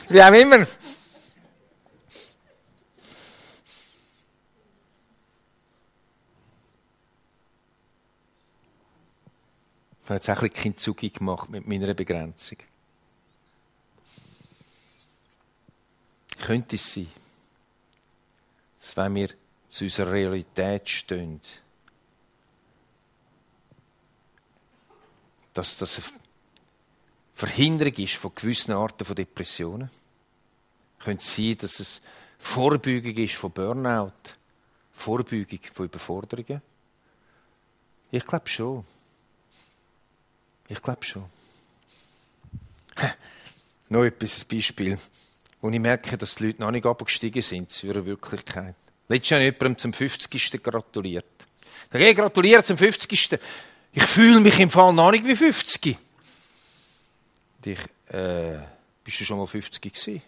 wie 0.08 0.22
auch 0.22 0.32
immer. 0.32 0.66
Ich 10.08 10.10
habe 10.10 10.20
jetzt 10.20 10.30
auch 10.30 10.42
ein 10.42 10.48
bisschen 10.48 10.62
Kintsugi 10.62 11.10
gemacht 11.10 11.50
mit 11.50 11.68
meiner 11.68 11.92
Begrenzung. 11.92 12.56
Könnte 16.40 16.76
es 16.76 16.94
sein, 16.94 17.08
dass 18.80 18.96
wenn 18.96 19.14
wir 19.16 19.28
zu 19.68 19.84
unserer 19.84 20.12
Realität 20.12 20.88
stehen, 20.88 21.42
dass 25.52 25.76
das 25.76 25.96
eine 25.96 26.06
Verhinderung 27.34 27.92
ist 27.92 28.14
von 28.14 28.34
gewissen 28.34 28.72
Arten 28.72 29.04
von 29.04 29.14
Depressionen? 29.14 29.90
Könnte 31.00 31.22
es 31.22 31.36
sein, 31.36 31.58
dass 31.58 31.80
es 31.80 32.00
Vorbeugung 32.38 33.14
ist 33.14 33.34
von 33.34 33.52
Burnout? 33.52 34.12
Vorbeugung 34.90 35.60
von 35.70 35.84
Überforderungen? 35.84 36.62
Ich 38.10 38.24
glaube 38.24 38.48
schon. 38.48 38.86
Ich 40.68 40.82
glaube 40.82 41.04
schon. 41.04 41.24
noch 43.88 44.04
etwas 44.04 44.44
Beispiel, 44.44 44.98
wo 45.62 45.70
ich 45.70 45.80
merke, 45.80 46.18
dass 46.18 46.34
die 46.34 46.46
Leute 46.46 46.60
noch 46.60 46.70
nicht 46.70 46.84
abgestiegen 46.84 47.42
sind 47.42 47.70
zu 47.70 47.86
ihrer 47.86 48.04
Wirklichkeit. 48.04 48.74
Letztes 49.08 49.30
Jahr 49.30 49.40
jemandem 49.40 49.78
zum 49.78 49.92
50. 49.94 50.62
gratuliert. 50.62 51.24
Ich 51.90 52.16
gratuliere 52.16 52.62
zum 52.62 52.76
50. 52.76 53.38
Ich 53.92 54.02
fühle 54.02 54.40
mich 54.40 54.60
im 54.60 54.68
Fall 54.68 54.92
noch 54.92 55.10
nicht 55.10 55.24
wie 55.24 55.34
50. 55.34 55.96
Und 57.56 57.66
ich, 57.66 57.78
äh, 58.14 58.58
bist 59.02 59.20
du 59.20 59.24
schon 59.24 59.38
mal 59.38 59.46
50 59.46 59.80
gewesen? 59.80 60.22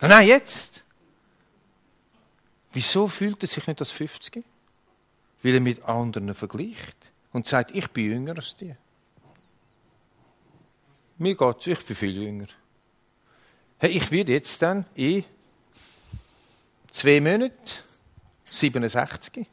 Nein, 0.00 0.26
jetzt. 0.26 0.82
Wieso 2.72 3.06
fühlt 3.06 3.40
er 3.42 3.46
sich 3.46 3.64
nicht 3.68 3.78
als 3.78 3.92
50? 3.92 4.44
Weil 5.44 5.54
er 5.54 5.60
mit 5.60 5.84
anderen 5.84 6.34
vergleicht 6.34 7.03
und 7.34 7.48
sagt, 7.48 7.72
ich 7.74 7.88
bin 7.88 8.12
jünger 8.12 8.36
als 8.36 8.54
die. 8.54 8.74
Mir 11.18 11.36
geht's, 11.36 11.66
ich 11.66 11.84
bin 11.84 11.96
viel 11.96 12.22
jünger. 12.22 12.46
Hey, 13.78 13.90
ich 13.90 14.10
werde 14.10 14.32
jetzt 14.32 14.62
dann 14.62 14.86
in 14.94 15.24
zwei 16.92 17.20
Monaten 17.20 17.58
67. 18.44 19.46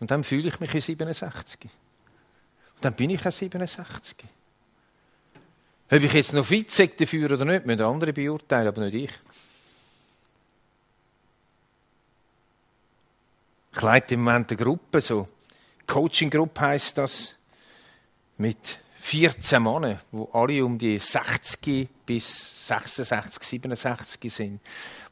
Und 0.00 0.10
dann 0.10 0.22
fühle 0.22 0.48
ich 0.48 0.60
mich 0.60 0.74
in 0.74 0.80
67. 0.82 1.64
Und 1.64 2.84
dann 2.84 2.94
bin 2.94 3.08
ich 3.08 3.26
auch 3.26 3.32
67. 3.32 4.16
Ob 5.90 6.02
ich 6.02 6.12
jetzt 6.12 6.34
noch 6.34 6.44
fit 6.44 7.00
dafür 7.00 7.32
oder 7.32 7.46
nicht, 7.46 7.64
müssen 7.64 7.80
andere 7.80 8.12
beurteilen, 8.12 8.68
aber 8.68 8.84
nicht 8.84 8.94
ich. 8.94 9.12
Ich 13.74 13.82
leite 13.82 14.14
im 14.14 14.24
Moment 14.24 14.50
eine 14.50 14.62
Gruppe, 14.62 15.00
so 15.00 15.26
Coaching-Gruppe 15.86 16.60
heisst 16.60 16.98
das, 16.98 17.34
mit 18.38 18.58
14 19.00 19.62
Männern, 19.62 20.00
wo 20.10 20.28
alle 20.32 20.64
um 20.64 20.78
die 20.78 20.98
60 20.98 21.88
bis 22.04 22.66
66, 22.66 23.42
67 23.42 24.32
sind, 24.32 24.60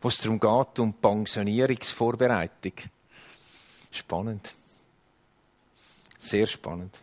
wo 0.02 0.08
es 0.08 0.18
darum 0.18 0.40
geht, 0.40 0.78
um 0.78 0.92
Pensionierungsvorbereitung. 0.94 2.72
Spannend. 3.90 4.52
Sehr 6.18 6.46
spannend. 6.46 6.98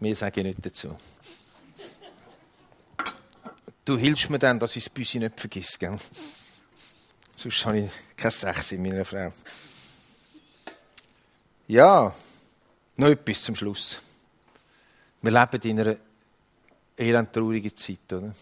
Mehr 0.00 0.14
sage 0.14 0.40
ich 0.40 0.46
nicht 0.46 0.66
dazu. 0.66 0.94
Du 3.84 3.96
hilfst 3.96 4.28
mir 4.28 4.38
dann, 4.38 4.60
dass 4.60 4.76
ich 4.76 4.84
das 4.84 4.92
Büsi 4.92 5.18
nicht 5.18 5.40
vergesse, 5.40 5.78
gell? 5.78 5.98
Sonst 7.38 7.64
habe 7.64 7.78
ich 7.78 7.90
kein 8.16 8.30
Sex 8.30 8.72
in 8.72 8.82
meiner 8.82 9.04
Frau. 9.04 9.32
Ja, 11.66 12.14
noch 12.98 13.08
etwas 13.08 13.42
zum 13.42 13.54
Schluss. 13.54 14.00
Wir 15.22 15.30
leben 15.30 15.70
in 15.70 15.80
einer 15.80 15.96
elend 16.96 17.32
traurigen 17.32 17.76
Zeit, 17.76 18.12
oder? 18.12 18.34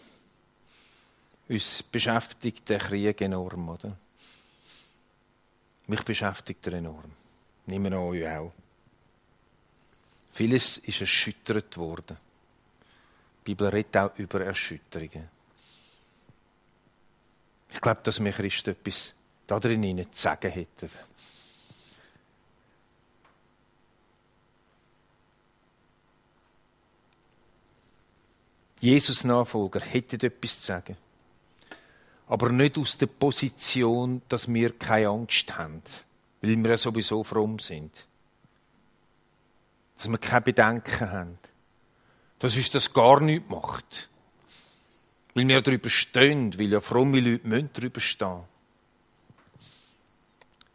Uns 1.48 1.82
beschäftigt 1.82 2.68
der 2.68 2.78
Krieg 2.78 3.20
enorm, 3.20 3.68
oder? 3.68 3.96
Mich 5.86 6.02
beschäftigt 6.02 6.66
er 6.66 6.74
enorm. 6.74 7.12
Nehmen 7.66 7.92
an 7.92 8.00
euch 8.00 8.26
auch. 8.26 8.52
Vieles 10.32 10.78
ist 10.78 11.00
erschüttert 11.00 11.76
worden. 11.76 12.16
Die 13.40 13.54
Bibel 13.54 13.68
redet 13.68 13.96
auch 13.96 14.18
über 14.18 14.40
Erschütterungen. 14.40 15.28
Ich 17.72 17.80
glaube, 17.80 18.00
dass 18.02 18.22
wir 18.22 18.32
Christen 18.32 18.70
etwas 18.70 19.14
da 19.46 19.60
drin 19.60 19.98
zu 20.10 20.20
sagen 20.20 20.50
hätten. 20.50 20.90
Jesus-Nachfolger 28.86 29.80
hätten 29.80 30.20
etwas 30.20 30.60
zu 30.60 30.66
sagen. 30.66 30.96
Aber 32.28 32.50
nicht 32.50 32.78
aus 32.78 32.96
der 32.98 33.06
Position, 33.06 34.22
dass 34.28 34.52
wir 34.52 34.78
keine 34.78 35.08
Angst 35.08 35.56
haben, 35.56 35.82
weil 36.40 36.56
wir 36.56 36.70
ja 36.70 36.78
sowieso 36.78 37.22
fromm 37.24 37.58
sind. 37.58 37.92
Dass 39.96 40.08
wir 40.08 40.18
keine 40.18 40.40
Bedenken 40.42 41.10
haben. 41.10 41.38
Dass 42.38 42.56
uns 42.56 42.70
das 42.70 42.92
gar 42.92 43.20
nichts 43.20 43.48
macht. 43.48 44.08
Weil 45.34 45.48
wir 45.48 45.60
darüber 45.60 45.90
stehen, 45.90 46.58
weil 46.58 46.72
ja 46.72 46.80
fromme 46.80 47.20
Leute 47.20 47.46
müssen 47.46 47.70
darüber 47.72 48.00
stehen. 48.00 48.44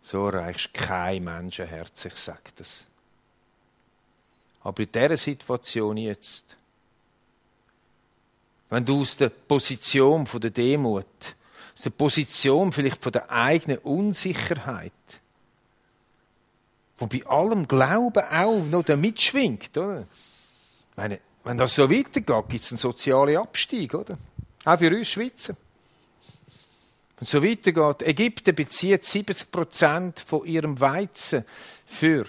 So 0.02 0.26
erreichst 0.28 0.74
kein 0.74 1.24
Menschenherz, 1.24 2.06
ich 2.06 2.15
sage 2.15 2.52
das. 2.56 2.86
Aber 4.63 4.84
in 4.84 4.91
dieser 4.91 5.17
Situation 5.17 5.97
jetzt, 5.97 6.58
wenn 8.72 8.86
du 8.86 9.02
aus 9.02 9.18
der 9.18 9.30
Position 9.30 10.26
von 10.26 10.40
der 10.40 10.50
Demut, 10.50 11.06
aus 11.76 11.84
der 11.84 11.90
Position 11.90 12.72
vielleicht 12.72 13.04
von 13.04 13.12
der 13.12 13.30
eigenen 13.30 13.78
Unsicherheit, 13.80 14.94
wo 16.98 17.06
bei 17.06 17.26
allem 17.26 17.68
Glauben 17.68 18.24
auch 18.24 18.64
noch 18.64 18.84
da 18.84 18.96
mitschwingt, 18.96 19.78
oder? 19.78 20.08
Meine, 20.96 21.20
wenn 21.44 21.58
das 21.58 21.76
so 21.76 21.92
weitergeht, 21.92 22.50
gibt 22.50 22.64
es 22.64 22.72
einen 22.72 22.78
sozialen 22.78 23.38
Abstieg, 23.38 23.94
oder? 23.94 24.18
Auch 24.64 24.80
für 24.80 24.96
uns 24.96 25.10
Schweizer. 25.10 25.56
Wenn 27.18 27.24
es 27.24 27.32
so 27.32 27.44
weitergeht, 27.44 28.08
Ägypten 28.08 28.56
bezieht 28.56 29.04
70 29.04 29.52
Prozent 29.52 30.20
von 30.22 30.46
ihrem 30.46 30.80
Weizen 30.80 31.44
für 31.86 32.26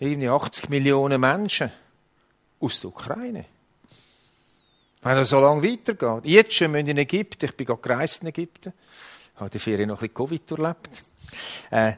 80 0.00 0.70
Millionen 0.70 1.20
Menschen 1.20 1.70
aus 2.60 2.80
der 2.80 2.90
Ukraine. 2.90 3.44
Wenn 5.02 5.16
das 5.16 5.28
so 5.28 5.40
lange 5.40 5.62
weitergeht. 5.62 6.24
Jetzt 6.24 6.54
schon 6.54 6.72
müssen 6.72 6.88
in 6.88 6.98
Ägypten, 6.98 7.44
ich 7.44 7.56
bin 7.56 7.66
gerade 7.66 7.80
gereist 7.80 8.22
in 8.22 8.28
Ägypten, 8.28 8.72
habe 9.36 9.50
die 9.50 9.58
Ferien 9.58 9.88
noch 9.88 10.02
ein 10.02 10.08
bisschen 10.08 10.14
Covid 10.14 10.50
erlebt. 10.50 11.02
Äh, 11.70 11.92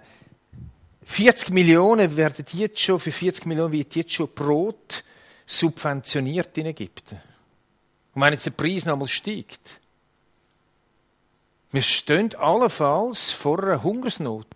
40 1.05 1.51
Millionen 1.51 2.17
werden 2.17 2.45
jetzt 2.53 2.79
schon, 2.79 3.01
für 3.01 3.11
40 3.11 3.47
Millionen 3.47 3.73
wird 3.73 3.97
jetzt 3.97 4.13
schon 4.13 4.29
Brot 4.33 5.03
subventioniert 5.47 6.57
in 6.59 6.67
Ägypten. 6.67 7.21
Und 8.15 8.23
wenn 8.23 8.33
jetzt 8.33 8.47
der 8.47 8.51
Preis 8.53 8.85
nochmal 8.85 9.09
steigt, 9.09 9.81
wir 11.73 11.83
stehen 11.83 12.35
allenfalls 12.35 13.31
vor 13.31 13.63
einer 13.63 13.83
Hungersnot, 13.83 14.47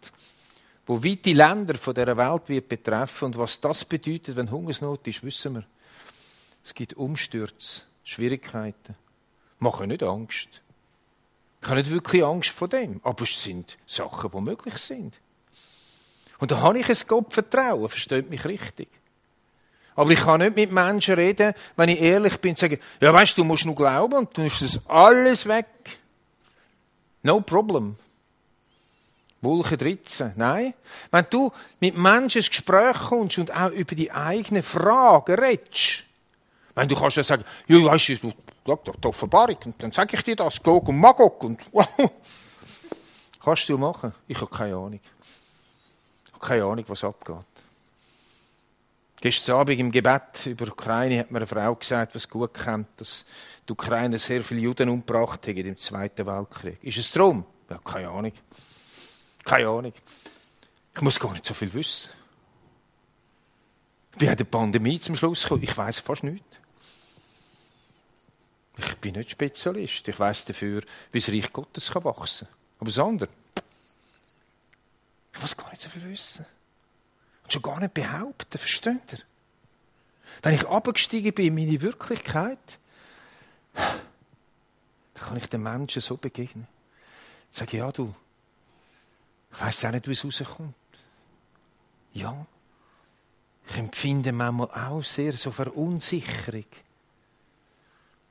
wo 0.86 1.02
weite 1.02 1.32
Länder 1.32 1.76
von 1.76 1.94
dieser 1.94 2.16
Welt 2.16 2.48
wird 2.48 2.68
betreffen. 2.68 3.26
Und 3.26 3.38
was 3.38 3.60
das 3.60 3.84
bedeutet, 3.84 4.36
wenn 4.36 4.50
Hungersnot 4.50 5.06
ist, 5.06 5.22
wissen 5.22 5.54
wir. 5.54 5.64
Es 6.64 6.74
gibt 6.74 6.94
Umstürze. 6.94 7.82
Schwierigkeiten. 8.04 8.94
Machen 9.58 9.88
nicht 9.88 10.02
Angst. 10.02 10.60
Ich 11.62 11.68
habe 11.68 11.80
nicht 11.80 11.90
wirklich 11.90 12.22
Angst 12.22 12.50
vor 12.50 12.68
dem, 12.68 13.00
aber 13.02 13.24
es 13.24 13.42
sind 13.42 13.78
Sachen, 13.86 14.30
die 14.30 14.40
möglich 14.40 14.76
sind. 14.76 15.18
Und 16.38 16.50
da 16.50 16.60
habe 16.60 16.78
ich 16.78 16.88
ein 16.88 17.08
Gottvertrauen, 17.08 17.88
versteht 17.88 18.28
mich 18.28 18.44
richtig. 18.44 18.88
Aber 19.96 20.10
ich 20.10 20.20
kann 20.20 20.40
nicht 20.40 20.56
mit 20.56 20.72
Menschen 20.72 21.14
reden, 21.14 21.54
wenn 21.76 21.88
ich 21.88 22.00
ehrlich 22.00 22.38
bin, 22.40 22.50
und 22.50 22.58
sagen, 22.58 22.78
ja 23.00 23.14
weißt 23.14 23.38
du, 23.38 23.42
du 23.42 23.46
musst 23.46 23.64
nur 23.64 23.74
glauben 23.74 24.14
und 24.14 24.36
dann 24.36 24.46
ist 24.46 24.60
das 24.60 24.80
alles 24.86 25.46
weg. 25.46 25.66
No 27.22 27.40
problem. 27.40 27.96
Wolke 29.40 29.76
13. 29.76 30.32
Nein. 30.36 30.74
Wenn 31.10 31.26
du 31.30 31.52
mit 31.80 31.96
Menschen 31.96 32.38
ins 32.38 32.50
Gespräch 32.50 32.96
kommst 33.08 33.38
und 33.38 33.54
auch 33.54 33.70
über 33.70 33.94
die 33.94 34.10
eigenen 34.10 34.62
Fragen 34.62 35.34
redest, 35.34 36.04
wenn 36.74 36.88
du 36.88 36.96
kannst 36.96 37.16
ja 37.16 37.22
sagen, 37.22 37.44
ja, 37.68 37.84
weißt 37.84 38.08
du, 38.08 38.32
schau 38.66 38.76
doch 38.76 38.96
die 38.96 39.08
Offenbarung, 39.08 39.56
und 39.64 39.82
dann 39.82 39.92
sage 39.92 40.16
ich 40.16 40.22
dir 40.22 40.36
das, 40.36 40.62
Gog 40.62 40.88
und 40.88 40.98
Magog, 40.98 41.42
und 41.44 41.60
kannst 43.42 43.68
du 43.68 43.78
machen. 43.78 44.12
Ich 44.26 44.40
habe 44.40 44.50
keine 44.50 44.74
Ahnung. 44.74 45.00
Ich 46.26 46.32
habe 46.32 46.46
keine 46.46 46.64
Ahnung, 46.64 46.84
was 46.88 47.04
abgeht. 47.04 47.36
Gestern 49.20 49.56
Abend 49.56 49.80
im 49.80 49.90
Gebet 49.90 50.44
über 50.44 50.66
die 50.66 50.72
Ukraine 50.72 51.20
hat 51.20 51.30
mir 51.30 51.38
eine 51.38 51.46
Frau 51.46 51.74
gesagt, 51.74 52.14
was 52.14 52.28
gut 52.28 52.52
kennt, 52.52 52.88
dass 52.96 53.24
die 53.66 53.72
Ukraine 53.72 54.18
sehr 54.18 54.42
viele 54.42 54.60
Juden 54.60 54.90
umgebracht 54.90 55.46
hat 55.46 55.56
im 55.56 55.78
Zweiten 55.78 56.26
Weltkrieg. 56.26 56.82
Ist 56.82 56.98
es 56.98 57.10
darum? 57.12 57.46
Ja, 57.70 57.78
keine 57.78 58.10
Ahnung. 58.10 58.32
Keine 59.42 59.68
Ahnung. 59.68 59.92
Ich 60.94 61.00
muss 61.00 61.18
gar 61.18 61.32
nicht 61.32 61.46
so 61.46 61.54
viel 61.54 61.72
wissen. 61.72 62.10
Wie 64.18 64.28
hat 64.28 64.40
die 64.40 64.44
Pandemie 64.44 65.00
zum 65.00 65.16
Schluss 65.16 65.44
gekommen? 65.44 65.62
Ich 65.62 65.76
weiß 65.76 66.00
fast 66.00 66.24
nichts. 66.24 66.58
Ich 68.76 68.96
bin 68.96 69.14
nicht 69.14 69.30
Spezialist. 69.30 70.08
Ich 70.08 70.18
weiß 70.18 70.46
dafür, 70.46 70.82
wie 71.12 71.20
das 71.20 71.28
Reich 71.28 71.52
Gottes 71.52 71.94
wachsen 71.94 72.46
kann. 72.46 72.56
Aber 72.78 72.86
das 72.86 72.98
andere, 72.98 73.28
ich 75.32 75.40
muss 75.40 75.56
gar 75.56 75.70
nicht 75.70 75.82
so 75.82 75.88
viel 75.88 76.04
wissen. 76.08 76.44
Und 77.44 77.52
schon 77.52 77.62
gar 77.62 77.78
nicht 77.78 77.94
behaupten, 77.94 78.58
versteht 78.58 79.12
ihr? 79.12 79.18
Wenn 80.42 80.54
ich 80.54 80.66
abgestiegen 80.66 81.32
bin 81.32 81.46
in 81.46 81.54
meine 81.54 81.80
Wirklichkeit, 81.80 82.78
dann 83.74 85.24
kann 85.24 85.36
ich 85.36 85.46
den 85.46 85.62
Menschen 85.62 86.02
so 86.02 86.16
begegnen. 86.16 86.66
Ich 87.50 87.58
sage, 87.58 87.76
ja, 87.76 87.90
du, 87.92 88.14
ich 89.52 89.60
weiß 89.60 89.84
auch 89.84 89.90
nicht, 89.92 90.08
wie 90.08 90.12
es 90.12 90.24
rauskommt. 90.24 90.74
Ja, 92.12 92.46
ich 93.68 93.76
empfinde 93.76 94.32
manchmal 94.32 94.70
auch 94.70 95.02
sehr 95.02 95.32
so 95.32 95.50
Verunsicherung. 95.50 96.66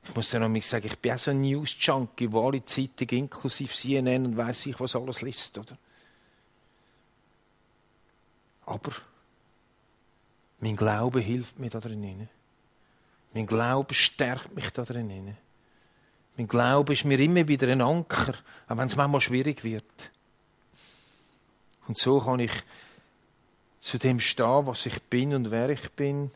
Ich 0.06 0.14
muss 0.14 0.32
ja 0.32 0.38
noch 0.38 0.48
mal 0.48 0.60
sagen, 0.60 0.86
ich 0.86 0.98
bin 0.98 1.12
auch 1.12 1.18
so 1.18 1.30
ein 1.30 1.40
News-Junkie, 1.40 2.30
wo 2.30 2.46
alle 2.46 2.64
Zeitungen 2.64 3.24
inklusive 3.24 3.72
CNN 3.72 4.26
und 4.26 4.36
weiss 4.36 4.66
ich, 4.66 4.78
was 4.78 4.94
alles 4.94 5.22
liest, 5.22 5.58
oder? 5.58 5.76
Aber 8.66 8.92
mein 10.60 10.76
Glaube 10.76 11.20
hilft 11.20 11.58
mir 11.58 11.70
da 11.70 11.80
drin. 11.80 12.28
Mein 13.32 13.46
Glaube 13.46 13.94
stärkt 13.94 14.54
mich 14.54 14.70
da 14.70 14.84
drin. 14.84 15.36
Mein 16.36 16.48
Glaube 16.48 16.92
ist 16.92 17.04
mir 17.04 17.18
immer 17.20 17.46
wieder 17.46 17.68
ein 17.68 17.80
Anker, 17.80 18.34
auch 18.68 18.76
wenn 18.76 18.86
es 18.86 18.96
manchmal 18.96 19.20
schwierig 19.20 19.64
wird. 19.64 20.10
Und 21.86 21.98
so 21.98 22.20
kann 22.20 22.40
ich 22.40 22.52
zu 23.80 23.98
dem 23.98 24.20
stehen, 24.20 24.66
was 24.66 24.86
ich 24.86 25.02
bin 25.02 25.34
und 25.34 25.50
wer 25.50 25.68
ich 25.68 25.90
bin 25.92 26.30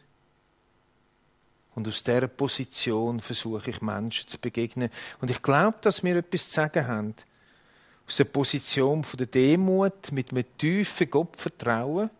und 1.78 1.86
aus 1.86 2.02
dieser 2.02 2.26
Position 2.26 3.20
versuche 3.20 3.70
ich 3.70 3.80
Menschen 3.80 4.26
zu 4.26 4.36
begegnen. 4.36 4.90
Und 5.20 5.30
ich 5.30 5.40
glaube, 5.40 5.78
dass 5.80 6.02
wir 6.02 6.16
etwas 6.16 6.48
zu 6.48 6.54
sagen 6.54 6.88
haben. 6.88 7.14
Aus 8.04 8.16
der 8.16 8.24
Position 8.24 9.06
der 9.16 9.26
Demut, 9.26 10.10
mit 10.10 10.32
einem 10.32 10.44
tiefen 10.58 11.08
Gottvertrauen, 11.08 12.10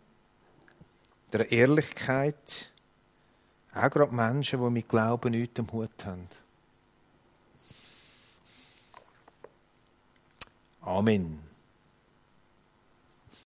der 1.33 1.51
Ehrlichkeit, 1.51 2.71
auch 3.75 3.91
gerade 3.91 4.15
Menschen, 4.15 4.61
die 4.61 4.71
mit 4.71 4.89
Glauben 4.89 5.33
nichts 5.33 5.59
am 5.59 5.73
Hut 5.73 6.05
haben. 6.05 6.29
Amen. 10.83 11.48